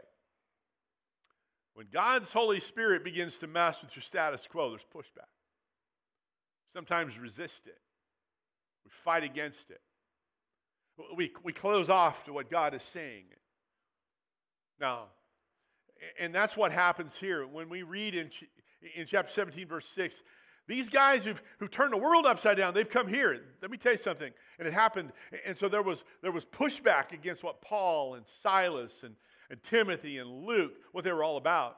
when 1.74 1.88
God's 1.92 2.32
Holy 2.32 2.60
Spirit 2.60 3.04
begins 3.04 3.38
to 3.40 3.48
mess 3.48 3.82
with 3.82 3.96
your 3.96 4.04
status 4.04 4.46
quo, 4.48 4.70
there's 4.70 4.86
pushback. 4.86 5.30
Sometimes 6.72 7.18
resist 7.20 7.68
it, 7.68 7.80
we 8.86 8.92
fight 8.92 9.24
against 9.24 9.72
it, 9.72 9.82
we, 11.16 11.32
we 11.44 11.54
close 11.54 11.90
off 11.90 12.26
to 12.26 12.34
what 12.34 12.50
God 12.50 12.74
is 12.74 12.84
saying. 12.84 13.26
Now, 14.80 15.06
and 16.20 16.34
that's 16.34 16.56
what 16.58 16.72
happens 16.72 17.18
here. 17.18 17.46
When 17.46 17.70
we 17.70 17.84
read 17.84 18.16
in, 18.16 18.30
in 18.96 19.06
chapter 19.06 19.32
17, 19.32 19.68
verse 19.68 19.88
6, 19.88 20.24
these 20.68 20.90
guys 20.90 21.26
who've, 21.26 21.42
who've 21.60 21.72
turned 21.72 21.92
the 21.92 21.98
world 21.98 22.26
upside 22.26 22.58
down, 22.58 22.74
they've 22.74 22.90
come 22.90 23.08
here. 23.08 23.42
Let 23.62 23.70
me 23.70 23.78
tell 23.78 23.92
you 23.94 23.98
something. 23.98 24.32
And 24.60 24.68
it 24.68 24.74
happened. 24.74 25.12
And 25.46 25.58
so 25.58 25.68
there 25.68 25.82
was, 25.82 26.04
there 26.22 26.32
was 26.32 26.46
pushback 26.46 27.12
against 27.12 27.44
what 27.44 27.62
Paul 27.62 28.16
and 28.16 28.26
Silas 28.26 29.04
and, 29.04 29.16
and 29.50 29.62
Timothy 29.62 30.20
and 30.20 30.30
Luke, 30.30 30.74
what 30.94 31.04
they 31.04 31.12
were 31.12 31.24
all 31.24 31.38
about. 31.38 31.76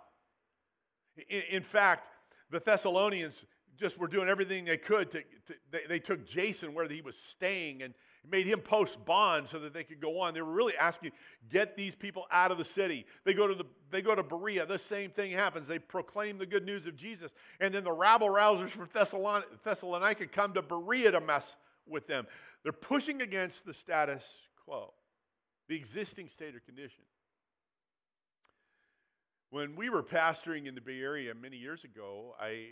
In, 1.29 1.41
in 1.49 1.63
fact, 1.63 2.09
the 2.51 2.59
Thessalonians 2.59 3.43
just 3.77 3.97
were 3.97 4.07
doing 4.07 4.29
everything 4.29 4.65
they 4.65 4.77
could 4.77 5.11
to, 5.11 5.21
to 5.47 5.53
they, 5.71 5.81
they, 5.89 5.99
took 5.99 6.25
Jason 6.25 6.73
where 6.73 6.87
he 6.87 7.01
was 7.01 7.17
staying 7.17 7.81
and 7.81 7.93
made 8.29 8.47
him 8.47 8.59
post 8.59 9.03
bond 9.05 9.47
so 9.47 9.59
that 9.59 9.73
they 9.73 9.83
could 9.83 9.99
go 9.99 10.19
on. 10.19 10.33
They 10.33 10.41
were 10.41 10.51
really 10.51 10.75
asking, 10.77 11.11
get 11.49 11.75
these 11.75 11.95
people 11.95 12.25
out 12.31 12.51
of 12.51 12.57
the 12.57 12.65
city. 12.65 13.05
They 13.23 13.33
go 13.33 13.47
to 13.47 13.55
the 13.55 13.65
they 13.91 14.01
go 14.01 14.15
to 14.15 14.23
Berea. 14.23 14.65
The 14.65 14.79
same 14.79 15.11
thing 15.11 15.31
happens. 15.31 15.67
They 15.67 15.79
proclaim 15.79 16.37
the 16.37 16.45
good 16.45 16.65
news 16.65 16.85
of 16.87 16.97
Jesus. 16.97 17.33
And 17.61 17.73
then 17.73 17.83
the 17.83 17.91
rabble 17.91 18.27
rousers 18.27 18.69
from 18.69 18.89
Thessalonica 18.91 20.27
come 20.27 20.53
to 20.53 20.61
Berea 20.61 21.11
to 21.11 21.21
mess 21.21 21.55
with 21.87 22.07
them. 22.07 22.27
They're 22.63 22.73
pushing 22.73 23.21
against 23.21 23.65
the 23.65 23.73
status 23.73 24.47
quo, 24.65 24.93
the 25.69 25.75
existing 25.75 26.29
state 26.29 26.55
or 26.55 26.59
condition. 26.59 27.03
When 29.51 29.75
we 29.75 29.89
were 29.89 30.03
pastoring 30.03 30.65
in 30.65 30.75
the 30.75 30.81
Bay 30.81 30.99
Area 30.99 31.33
many 31.33 31.57
years 31.57 31.83
ago, 31.83 32.35
I 32.39 32.67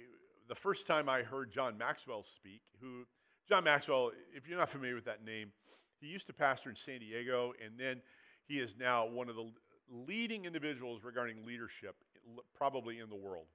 the 0.49 0.55
first 0.55 0.87
time 0.87 1.07
I 1.07 1.21
heard 1.21 1.51
John 1.51 1.77
Maxwell 1.77 2.23
speak, 2.23 2.61
who 2.81 3.05
John 3.47 3.63
Maxwell, 3.63 4.11
if 4.35 4.47
you're 4.47 4.57
not 4.57 4.69
familiar 4.69 4.95
with 4.95 5.05
that 5.05 5.23
name, 5.23 5.51
he 5.99 6.07
used 6.07 6.27
to 6.27 6.33
pastor 6.33 6.69
in 6.69 6.75
San 6.75 6.99
Diego, 6.99 7.53
and 7.63 7.77
then 7.77 8.01
he 8.47 8.59
is 8.59 8.75
now 8.77 9.05
one 9.05 9.29
of 9.29 9.35
the 9.35 9.51
leading 9.89 10.45
individuals 10.45 11.03
regarding 11.03 11.45
leadership, 11.45 11.95
probably 12.55 12.99
in 12.99 13.09
the 13.09 13.15
world. 13.15 13.45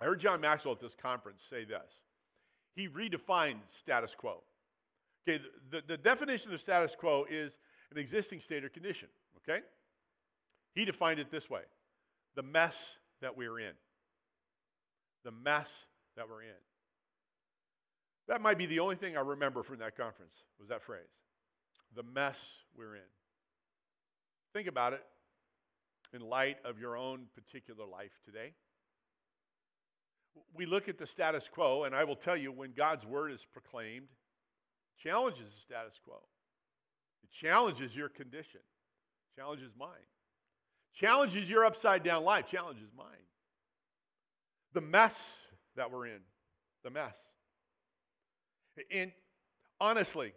I 0.00 0.04
heard 0.04 0.20
John 0.20 0.40
Maxwell 0.40 0.74
at 0.74 0.80
this 0.80 0.94
conference 0.94 1.42
say 1.42 1.64
this. 1.64 2.02
He 2.74 2.88
redefined 2.88 3.58
status 3.66 4.14
quo. 4.14 4.42
Okay, 5.28 5.42
the, 5.70 5.82
the 5.86 5.96
definition 5.96 6.52
of 6.54 6.60
status 6.60 6.94
quo 6.94 7.26
is 7.28 7.58
an 7.90 7.98
existing 7.98 8.40
state 8.40 8.64
or 8.64 8.68
condition, 8.68 9.08
okay? 9.38 9.62
He 10.74 10.84
defined 10.84 11.18
it 11.18 11.30
this 11.30 11.50
way 11.50 11.62
the 12.36 12.42
mess 12.42 12.98
that 13.20 13.36
we're 13.36 13.58
in. 13.58 13.72
The 15.24 15.32
mess 15.32 15.88
that 16.16 16.28
we're 16.28 16.42
in. 16.42 16.67
That 18.28 18.42
might 18.42 18.58
be 18.58 18.66
the 18.66 18.80
only 18.80 18.96
thing 18.96 19.16
I 19.16 19.20
remember 19.20 19.62
from 19.62 19.78
that 19.78 19.96
conference 19.96 20.42
was 20.58 20.68
that 20.68 20.82
phrase. 20.82 21.24
The 21.96 22.02
mess 22.02 22.60
we're 22.76 22.94
in. 22.94 23.02
Think 24.52 24.68
about 24.68 24.92
it 24.92 25.02
in 26.12 26.20
light 26.20 26.58
of 26.64 26.78
your 26.78 26.96
own 26.96 27.26
particular 27.34 27.86
life 27.86 28.18
today. 28.24 28.52
We 30.54 30.66
look 30.66 30.88
at 30.88 30.98
the 30.98 31.06
status 31.06 31.48
quo, 31.48 31.84
and 31.84 31.94
I 31.94 32.04
will 32.04 32.16
tell 32.16 32.36
you 32.36 32.52
when 32.52 32.72
God's 32.72 33.06
word 33.06 33.32
is 33.32 33.46
proclaimed, 33.50 34.08
challenges 35.02 35.52
the 35.54 35.60
status 35.60 35.98
quo. 36.02 36.20
It 37.24 37.30
challenges 37.30 37.96
your 37.96 38.08
condition, 38.08 38.60
challenges 39.36 39.72
mine, 39.76 39.88
challenges 40.94 41.48
your 41.48 41.64
upside 41.64 42.02
down 42.02 42.24
life, 42.24 42.46
challenges 42.46 42.90
mine. 42.96 43.06
The 44.74 44.80
mess 44.82 45.38
that 45.76 45.90
we're 45.90 46.06
in, 46.06 46.20
the 46.84 46.90
mess. 46.90 47.37
And 48.94 49.12
honestly, 49.80 50.32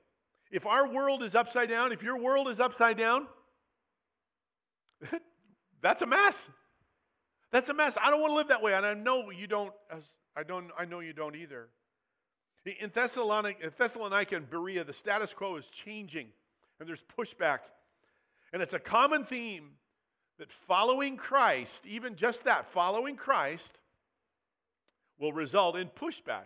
if 0.52 0.66
our 0.66 0.88
world 0.88 1.24
is 1.24 1.36
upside 1.36 1.70
down, 1.70 1.92
if 1.92 2.04
your 2.04 2.18
world 2.18 2.48
is 2.48 2.60
upside 2.60 2.98
down, 2.98 3.28
that's 5.82 6.02
a 6.02 6.06
mess. 6.06 6.50
That's 7.52 7.70
a 7.70 7.74
mess. 7.74 7.98
I 8.02 8.10
don't 8.10 8.22
want 8.22 8.32
to 8.32 8.36
live 8.36 8.48
that 8.50 8.62
way, 8.62 8.74
and 8.74 8.86
I 8.86 8.94
know 8.94 9.30
you 9.30 9.48
don't. 9.48 9.74
I 10.36 10.44
don't. 10.44 10.72
I 10.78 10.86
know 10.86 11.00
you 11.00 11.14
don't 11.14 11.36
either. 11.36 11.68
In 12.80 12.92
Thessalonica, 12.94 13.72
Thessalonica 13.78 14.36
and 14.36 14.50
Berea, 14.50 14.84
the 14.84 14.94
status 14.94 15.34
quo 15.34 15.56
is 15.56 15.68
changing, 15.68 16.28
and 16.80 16.88
there's 16.88 17.04
pushback, 17.04 17.60
and 18.54 18.62
it's 18.62 18.74
a 18.74 18.80
common 18.80 19.26
theme 19.26 19.72
that 20.38 20.52
following 20.52 21.18
Christ, 21.18 21.86
even 21.86 22.16
just 22.16 22.44
that, 22.46 22.66
following 22.66 23.16
Christ, 23.16 23.80
will 25.20 25.34
result 25.34 25.76
in 25.76 25.88
pushback. 25.88 26.46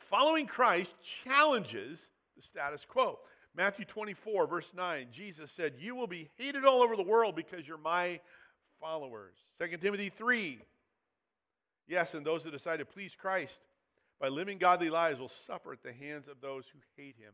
Following 0.00 0.46
Christ 0.46 0.94
challenges 1.02 2.10
the 2.34 2.42
status 2.42 2.84
quo. 2.84 3.18
Matthew 3.54 3.84
24, 3.84 4.46
verse 4.46 4.72
9, 4.74 5.08
Jesus 5.12 5.52
said, 5.52 5.74
You 5.78 5.94
will 5.94 6.06
be 6.06 6.30
hated 6.38 6.64
all 6.64 6.82
over 6.82 6.96
the 6.96 7.02
world 7.02 7.36
because 7.36 7.68
you're 7.68 7.78
my 7.78 8.20
followers. 8.80 9.34
2 9.60 9.76
Timothy 9.76 10.08
3, 10.08 10.58
yes, 11.86 12.14
and 12.14 12.24
those 12.24 12.44
that 12.44 12.52
decide 12.52 12.78
to 12.78 12.86
please 12.86 13.14
Christ 13.14 13.60
by 14.18 14.28
living 14.28 14.58
godly 14.58 14.88
lives 14.88 15.20
will 15.20 15.28
suffer 15.28 15.72
at 15.72 15.82
the 15.82 15.92
hands 15.92 16.28
of 16.28 16.40
those 16.40 16.66
who 16.68 16.78
hate 16.96 17.16
him. 17.16 17.32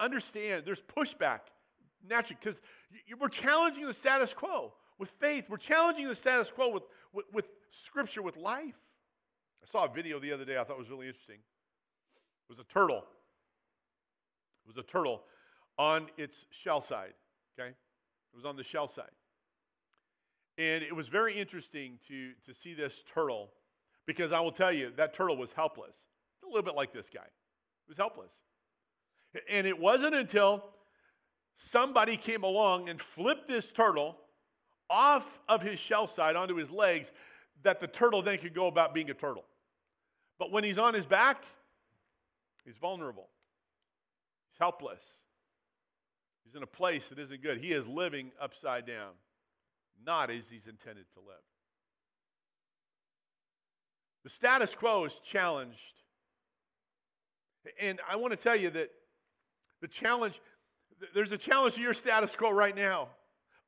Understand, 0.00 0.64
there's 0.64 0.82
pushback 0.82 1.40
naturally 2.06 2.38
because 2.42 2.60
we're 3.20 3.28
challenging 3.28 3.86
the 3.86 3.94
status 3.94 4.34
quo 4.34 4.72
with 4.98 5.10
faith. 5.10 5.48
We're 5.48 5.58
challenging 5.58 6.08
the 6.08 6.14
status 6.14 6.50
quo 6.50 6.70
with, 6.70 6.82
with, 7.12 7.26
with 7.32 7.48
scripture, 7.70 8.22
with 8.22 8.36
life. 8.36 8.74
I 9.62 9.66
saw 9.66 9.84
a 9.84 9.88
video 9.88 10.18
the 10.18 10.32
other 10.32 10.44
day 10.44 10.58
I 10.58 10.64
thought 10.64 10.78
was 10.78 10.90
really 10.90 11.06
interesting. 11.06 11.36
It 11.38 12.48
was 12.48 12.58
a 12.58 12.64
turtle. 12.64 13.04
It 14.64 14.68
was 14.68 14.76
a 14.76 14.82
turtle 14.82 15.22
on 15.78 16.06
its 16.16 16.46
shell 16.50 16.80
side, 16.80 17.14
okay? 17.58 17.70
It 17.70 18.36
was 18.36 18.44
on 18.44 18.56
the 18.56 18.64
shell 18.64 18.88
side. 18.88 19.10
And 20.58 20.82
it 20.82 20.94
was 20.94 21.08
very 21.08 21.34
interesting 21.34 21.98
to, 22.08 22.32
to 22.46 22.54
see 22.54 22.74
this 22.74 23.02
turtle 23.12 23.50
because 24.06 24.32
I 24.32 24.40
will 24.40 24.52
tell 24.52 24.72
you, 24.72 24.92
that 24.96 25.12
turtle 25.12 25.36
was 25.36 25.52
helpless. 25.52 26.06
It's 26.36 26.44
a 26.44 26.46
little 26.46 26.62
bit 26.62 26.76
like 26.76 26.92
this 26.92 27.10
guy. 27.10 27.24
It 27.24 27.88
was 27.88 27.96
helpless. 27.96 28.34
And 29.50 29.66
it 29.66 29.78
wasn't 29.78 30.14
until 30.14 30.64
somebody 31.54 32.16
came 32.16 32.44
along 32.44 32.88
and 32.88 33.00
flipped 33.00 33.48
this 33.48 33.72
turtle 33.72 34.16
off 34.88 35.40
of 35.48 35.62
his 35.62 35.78
shell 35.78 36.06
side 36.06 36.36
onto 36.36 36.54
his 36.54 36.70
legs 36.70 37.12
that 37.62 37.80
the 37.80 37.86
turtle 37.86 38.22
then 38.22 38.38
could 38.38 38.54
go 38.54 38.66
about 38.66 38.94
being 38.94 39.10
a 39.10 39.14
turtle. 39.14 39.44
But 40.38 40.52
when 40.52 40.64
he's 40.64 40.78
on 40.78 40.94
his 40.94 41.06
back, 41.06 41.44
he's 42.64 42.76
vulnerable, 42.76 43.28
he's 44.50 44.58
helpless. 44.58 45.22
He's 46.44 46.54
in 46.54 46.62
a 46.62 46.66
place 46.66 47.08
that 47.08 47.18
isn't 47.18 47.42
good. 47.42 47.58
He 47.58 47.72
is 47.72 47.88
living 47.88 48.30
upside 48.40 48.86
down, 48.86 49.14
not 50.04 50.30
as 50.30 50.48
he's 50.48 50.68
intended 50.68 51.06
to 51.14 51.20
live. 51.20 51.42
The 54.22 54.30
status 54.30 54.72
quo 54.72 55.04
is 55.04 55.18
challenged. 55.24 56.02
And 57.80 58.00
I 58.08 58.14
want 58.14 58.32
to 58.32 58.36
tell 58.36 58.54
you 58.54 58.70
that 58.70 58.90
the 59.80 59.88
challenge, 59.88 60.40
there's 61.14 61.32
a 61.32 61.38
challenge 61.38 61.74
to 61.74 61.80
your 61.80 61.94
status 61.94 62.36
quo 62.36 62.50
right 62.50 62.76
now 62.76 63.08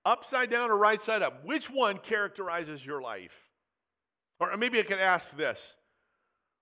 upside 0.04 0.50
down 0.50 0.70
or 0.70 0.78
right 0.78 1.00
side 1.00 1.22
up. 1.22 1.44
Which 1.44 1.68
one 1.68 1.98
characterizes 1.98 2.84
your 2.84 3.02
life? 3.02 3.47
Or 4.40 4.56
maybe 4.56 4.78
I 4.78 4.82
could 4.82 5.00
ask 5.00 5.36
this 5.36 5.76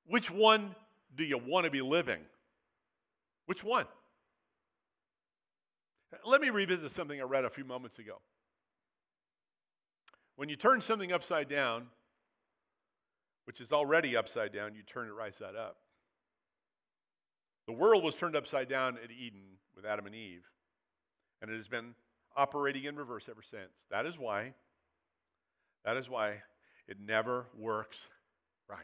which 0.06 0.30
one 0.30 0.74
do 1.14 1.24
you 1.24 1.38
want 1.38 1.64
to 1.64 1.70
be 1.70 1.82
living? 1.82 2.20
Which 3.46 3.62
one? 3.62 3.86
Let 6.24 6.40
me 6.40 6.50
revisit 6.50 6.90
something 6.90 7.20
I 7.20 7.24
read 7.24 7.44
a 7.44 7.50
few 7.50 7.64
moments 7.64 7.98
ago. 7.98 8.20
When 10.36 10.48
you 10.48 10.56
turn 10.56 10.80
something 10.80 11.12
upside 11.12 11.48
down, 11.48 11.88
which 13.44 13.60
is 13.60 13.72
already 13.72 14.16
upside 14.16 14.52
down, 14.52 14.74
you 14.74 14.82
turn 14.82 15.08
it 15.08 15.12
right 15.12 15.34
side 15.34 15.56
up. 15.56 15.76
The 17.66 17.72
world 17.72 18.04
was 18.04 18.14
turned 18.14 18.36
upside 18.36 18.68
down 18.68 18.98
at 19.02 19.10
Eden 19.10 19.58
with 19.74 19.84
Adam 19.84 20.06
and 20.06 20.14
Eve, 20.14 20.44
and 21.42 21.50
it 21.50 21.56
has 21.56 21.68
been 21.68 21.94
operating 22.36 22.84
in 22.84 22.96
reverse 22.96 23.28
ever 23.28 23.42
since. 23.42 23.86
That 23.90 24.06
is 24.06 24.18
why, 24.18 24.54
that 25.84 25.96
is 25.96 26.08
why 26.08 26.42
it 26.88 26.98
never 27.00 27.46
works 27.58 28.08
right. 28.68 28.78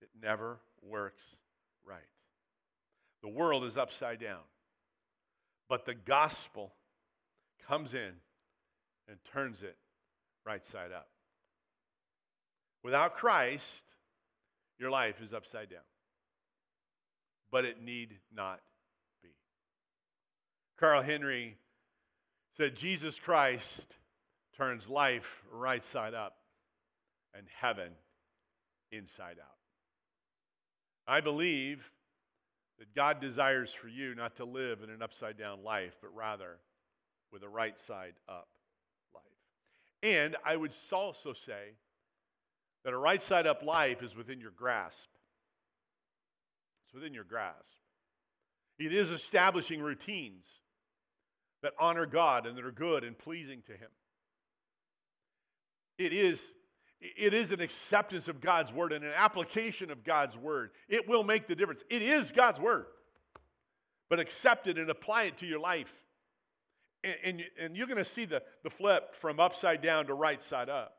It 0.00 0.10
never 0.20 0.58
works 0.82 1.36
right. 1.86 2.00
The 3.22 3.28
world 3.28 3.64
is 3.64 3.76
upside 3.76 4.20
down, 4.20 4.40
but 5.68 5.86
the 5.86 5.94
gospel 5.94 6.72
comes 7.66 7.94
in 7.94 8.12
and 9.08 9.18
turns 9.32 9.62
it 9.62 9.76
right 10.44 10.64
side 10.64 10.92
up. 10.92 11.08
Without 12.82 13.14
Christ, 13.14 13.84
your 14.78 14.90
life 14.90 15.22
is 15.22 15.32
upside 15.32 15.70
down. 15.70 15.80
But 17.50 17.64
it 17.64 17.80
need 17.80 18.18
not 18.34 18.60
be. 19.22 19.28
Carl 20.78 21.02
Henry 21.02 21.56
said 22.56 22.74
Jesus 22.74 23.18
Christ 23.18 23.96
turns 24.56 24.88
life 24.88 25.42
right 25.52 25.84
side 25.84 26.14
up 26.14 26.41
and 27.36 27.46
heaven 27.60 27.92
inside 28.90 29.36
out. 29.40 29.58
I 31.06 31.20
believe 31.20 31.90
that 32.78 32.94
God 32.94 33.20
desires 33.20 33.72
for 33.72 33.88
you 33.88 34.14
not 34.14 34.36
to 34.36 34.44
live 34.44 34.82
in 34.82 34.90
an 34.90 35.02
upside 35.02 35.38
down 35.38 35.62
life, 35.62 35.96
but 36.00 36.14
rather 36.14 36.58
with 37.32 37.42
a 37.42 37.48
right 37.48 37.78
side 37.78 38.14
up 38.28 38.48
life. 39.14 39.22
And 40.02 40.36
I 40.44 40.56
would 40.56 40.74
also 40.92 41.32
say 41.32 41.74
that 42.84 42.92
a 42.92 42.98
right 42.98 43.22
side 43.22 43.46
up 43.46 43.62
life 43.62 44.02
is 44.02 44.16
within 44.16 44.40
your 44.40 44.50
grasp. 44.50 45.08
It's 46.86 46.94
within 46.94 47.14
your 47.14 47.24
grasp. 47.24 47.76
It 48.78 48.92
is 48.92 49.10
establishing 49.10 49.80
routines 49.80 50.60
that 51.62 51.72
honor 51.78 52.06
God 52.06 52.46
and 52.46 52.56
that 52.58 52.64
are 52.64 52.72
good 52.72 53.04
and 53.04 53.16
pleasing 53.16 53.62
to 53.62 53.72
Him. 53.72 53.90
It 55.98 56.12
is, 56.12 56.52
it 57.02 57.34
is 57.34 57.50
an 57.50 57.60
acceptance 57.60 58.28
of 58.28 58.40
God's 58.40 58.72
word 58.72 58.92
and 58.92 59.04
an 59.04 59.12
application 59.16 59.90
of 59.90 60.04
God's 60.04 60.38
word. 60.38 60.70
It 60.88 61.08
will 61.08 61.24
make 61.24 61.48
the 61.48 61.56
difference. 61.56 61.82
It 61.90 62.00
is 62.00 62.30
God's 62.30 62.60
word, 62.60 62.86
but 64.08 64.20
accept 64.20 64.68
it 64.68 64.78
and 64.78 64.88
apply 64.88 65.24
it 65.24 65.38
to 65.38 65.46
your 65.46 65.58
life. 65.58 66.04
And, 67.02 67.14
and, 67.24 67.42
and 67.60 67.76
you're 67.76 67.88
going 67.88 67.98
to 67.98 68.04
see 68.04 68.24
the, 68.24 68.42
the 68.62 68.70
flip 68.70 69.16
from 69.16 69.40
upside 69.40 69.82
down 69.82 70.06
to 70.06 70.14
right 70.14 70.40
side 70.40 70.68
up. 70.68 70.94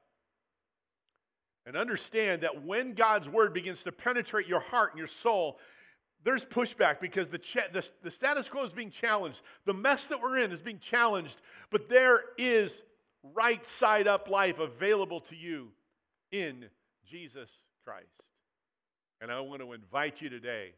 And 1.66 1.78
understand 1.78 2.42
that 2.42 2.66
when 2.66 2.94
God's 2.94 3.30
word 3.30 3.54
begins 3.54 3.84
to 3.84 3.94
penetrate 3.94 4.48
your 4.48 4.60
heart 4.60 4.92
and 4.92 4.98
your 4.98 5.08
soul, 5.08 5.58
there's 6.26 6.44
pushback 6.44 7.00
because 7.00 7.30
the, 7.30 7.38
cha- 7.38 7.70
the, 7.72 7.90
the 8.02 8.12
status 8.12 8.50
quo 8.50 8.66
is 8.66 8.74
being 8.74 8.90
challenged. 8.90 9.42
The 9.64 9.74
mess 9.74 10.08
that 10.08 10.22
we're 10.22 10.40
in 10.40 10.52
is 10.52 10.62
being 10.62 10.80
challenged. 10.80 11.40
But 11.70 11.88
there 11.88 12.22
is 12.38 12.84
right 13.34 13.66
side 13.66 14.10
up 14.10 14.30
life 14.30 14.60
available 14.60 15.22
to 15.22 15.38
you 15.38 15.70
in 16.34 16.66
Jesus 17.06 17.64
Christ. 17.86 18.08
And 19.22 19.32
I 19.32 19.40
want 19.40 19.62
to 19.62 19.72
invite 19.72 20.22
you 20.22 20.30
today 20.30 20.74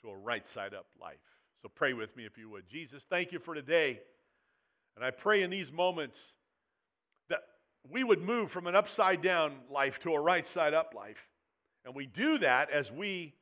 to 0.00 0.08
a 0.08 0.16
right 0.16 0.46
side 0.46 0.72
up 0.72 0.86
life. 1.00 1.16
So 1.60 1.68
pray 1.68 1.92
with 1.92 2.16
me 2.16 2.24
if 2.24 2.38
you 2.38 2.48
would. 2.50 2.68
Jesus, 2.68 3.04
thank 3.04 3.32
you 3.32 3.40
for 3.40 3.54
today. 3.54 4.00
And 4.96 5.04
I 5.04 5.10
pray 5.10 5.42
in 5.42 5.50
these 5.50 5.72
moments 5.72 6.36
that 7.28 7.40
we 7.90 8.04
would 8.04 8.22
move 8.22 8.50
from 8.50 8.66
an 8.68 8.76
upside 8.76 9.20
down 9.20 9.52
life 9.68 9.98
to 10.00 10.12
a 10.14 10.20
right 10.20 10.46
side 10.46 10.72
up 10.72 10.94
life. 10.94 11.28
And 11.84 11.94
we 11.94 12.06
do 12.06 12.38
that 12.38 12.70
as 12.70 12.92
we 12.92 13.34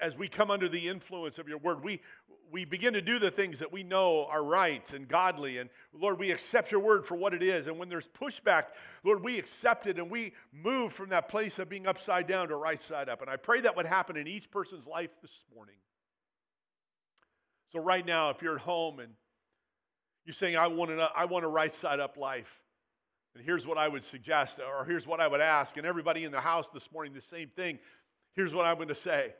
as 0.00 0.16
we 0.16 0.28
come 0.28 0.50
under 0.50 0.68
the 0.68 0.88
influence 0.88 1.38
of 1.38 1.48
your 1.48 1.58
word, 1.58 1.82
we, 1.82 2.00
we 2.50 2.64
begin 2.64 2.94
to 2.94 3.00
do 3.00 3.18
the 3.18 3.30
things 3.30 3.58
that 3.58 3.72
we 3.72 3.82
know 3.82 4.26
are 4.26 4.42
right 4.42 4.92
and 4.92 5.06
godly. 5.06 5.58
And 5.58 5.70
Lord, 5.92 6.18
we 6.18 6.30
accept 6.30 6.72
your 6.72 6.80
word 6.80 7.06
for 7.06 7.14
what 7.14 7.34
it 7.34 7.42
is. 7.42 7.66
And 7.66 7.78
when 7.78 7.88
there's 7.88 8.08
pushback, 8.08 8.64
Lord, 9.04 9.22
we 9.22 9.38
accept 9.38 9.86
it 9.86 9.98
and 9.98 10.10
we 10.10 10.32
move 10.52 10.92
from 10.92 11.10
that 11.10 11.28
place 11.28 11.58
of 11.58 11.68
being 11.68 11.86
upside 11.86 12.26
down 12.26 12.48
to 12.48 12.56
right 12.56 12.80
side 12.80 13.08
up. 13.08 13.20
And 13.20 13.30
I 13.30 13.36
pray 13.36 13.60
that 13.60 13.76
would 13.76 13.86
happen 13.86 14.16
in 14.16 14.26
each 14.26 14.50
person's 14.50 14.86
life 14.86 15.10
this 15.22 15.44
morning. 15.54 15.76
So, 17.70 17.80
right 17.80 18.04
now, 18.04 18.30
if 18.30 18.40
you're 18.40 18.54
at 18.54 18.62
home 18.62 18.98
and 18.98 19.12
you're 20.24 20.34
saying, 20.34 20.56
I 20.56 20.68
want, 20.68 20.90
an, 20.90 21.00
I 21.14 21.26
want 21.26 21.44
a 21.44 21.48
right 21.48 21.74
side 21.74 22.00
up 22.00 22.16
life, 22.16 22.62
and 23.34 23.44
here's 23.44 23.66
what 23.66 23.76
I 23.76 23.88
would 23.88 24.04
suggest, 24.04 24.58
or 24.58 24.84
here's 24.84 25.06
what 25.06 25.20
I 25.20 25.28
would 25.28 25.40
ask, 25.40 25.76
and 25.76 25.86
everybody 25.86 26.24
in 26.24 26.32
the 26.32 26.40
house 26.40 26.68
this 26.72 26.90
morning, 26.90 27.12
the 27.12 27.20
same 27.20 27.50
thing. 27.50 27.78
Here's 28.32 28.54
what 28.54 28.64
I'm 28.64 28.76
going 28.76 28.88
to 28.88 28.94
say. 28.94 29.34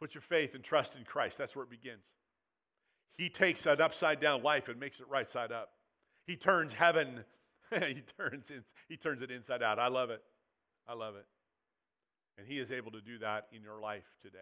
Put 0.00 0.14
your 0.14 0.22
faith 0.22 0.54
and 0.54 0.64
trust 0.64 0.96
in 0.96 1.04
Christ. 1.04 1.36
That's 1.36 1.54
where 1.54 1.64
it 1.64 1.70
begins. 1.70 2.06
He 3.18 3.28
takes 3.28 3.64
that 3.64 3.82
upside 3.82 4.18
down 4.18 4.42
life 4.42 4.68
and 4.68 4.80
makes 4.80 4.98
it 4.98 5.06
right 5.08 5.28
side 5.28 5.52
up. 5.52 5.72
He 6.26 6.36
turns 6.36 6.72
heaven, 6.72 7.24
he, 7.70 8.02
turns 8.18 8.50
he 8.88 8.96
turns 8.96 9.20
it 9.20 9.30
inside 9.30 9.62
out. 9.62 9.78
I 9.78 9.88
love 9.88 10.08
it. 10.08 10.22
I 10.88 10.94
love 10.94 11.16
it. 11.16 11.26
And 12.38 12.46
he 12.46 12.58
is 12.58 12.72
able 12.72 12.92
to 12.92 13.02
do 13.02 13.18
that 13.18 13.48
in 13.52 13.62
your 13.62 13.78
life 13.78 14.06
today. 14.22 14.38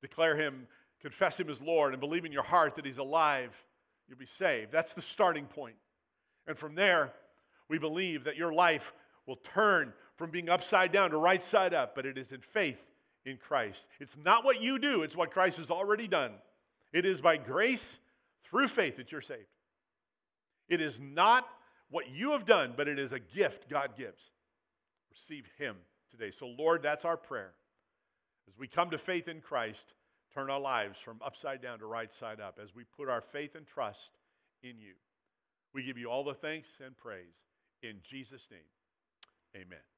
Declare 0.00 0.36
him, 0.36 0.68
confess 1.00 1.40
him 1.40 1.50
as 1.50 1.60
Lord, 1.60 1.92
and 1.92 2.00
believe 2.00 2.24
in 2.24 2.30
your 2.30 2.44
heart 2.44 2.76
that 2.76 2.86
he's 2.86 2.98
alive. 2.98 3.64
You'll 4.08 4.18
be 4.18 4.26
saved. 4.26 4.70
That's 4.70 4.94
the 4.94 5.02
starting 5.02 5.46
point. 5.46 5.74
And 6.46 6.56
from 6.56 6.76
there, 6.76 7.12
we 7.68 7.78
believe 7.78 8.24
that 8.24 8.36
your 8.36 8.52
life 8.52 8.92
will 9.26 9.36
turn 9.36 9.92
from 10.14 10.30
being 10.30 10.48
upside 10.48 10.92
down 10.92 11.10
to 11.10 11.18
right 11.18 11.42
side 11.42 11.74
up, 11.74 11.96
but 11.96 12.06
it 12.06 12.16
is 12.16 12.30
in 12.30 12.40
faith 12.40 12.86
in 13.28 13.36
Christ. 13.36 13.86
It's 14.00 14.16
not 14.16 14.44
what 14.44 14.60
you 14.60 14.78
do, 14.78 15.02
it's 15.02 15.16
what 15.16 15.30
Christ 15.30 15.58
has 15.58 15.70
already 15.70 16.08
done. 16.08 16.32
It 16.92 17.04
is 17.04 17.20
by 17.20 17.36
grace 17.36 18.00
through 18.44 18.68
faith 18.68 18.96
that 18.96 19.12
you're 19.12 19.20
saved. 19.20 19.46
It 20.68 20.80
is 20.80 20.98
not 21.00 21.48
what 21.90 22.10
you 22.10 22.32
have 22.32 22.44
done, 22.44 22.74
but 22.76 22.88
it 22.88 22.98
is 22.98 23.12
a 23.12 23.20
gift 23.20 23.68
God 23.68 23.96
gives. 23.96 24.30
Receive 25.10 25.46
Him 25.58 25.76
today. 26.10 26.30
So, 26.30 26.46
Lord, 26.46 26.82
that's 26.82 27.04
our 27.04 27.16
prayer. 27.16 27.52
As 28.48 28.58
we 28.58 28.66
come 28.66 28.90
to 28.90 28.98
faith 28.98 29.28
in 29.28 29.40
Christ, 29.40 29.94
turn 30.32 30.50
our 30.50 30.60
lives 30.60 30.98
from 30.98 31.20
upside 31.24 31.62
down 31.62 31.78
to 31.80 31.86
right 31.86 32.12
side 32.12 32.40
up 32.40 32.58
as 32.62 32.74
we 32.74 32.84
put 32.84 33.08
our 33.08 33.20
faith 33.20 33.54
and 33.54 33.66
trust 33.66 34.18
in 34.62 34.78
you. 34.78 34.94
We 35.74 35.82
give 35.82 35.98
you 35.98 36.10
all 36.10 36.24
the 36.24 36.34
thanks 36.34 36.78
and 36.84 36.96
praise. 36.96 37.44
In 37.82 37.98
Jesus' 38.02 38.48
name, 38.50 38.60
amen. 39.54 39.97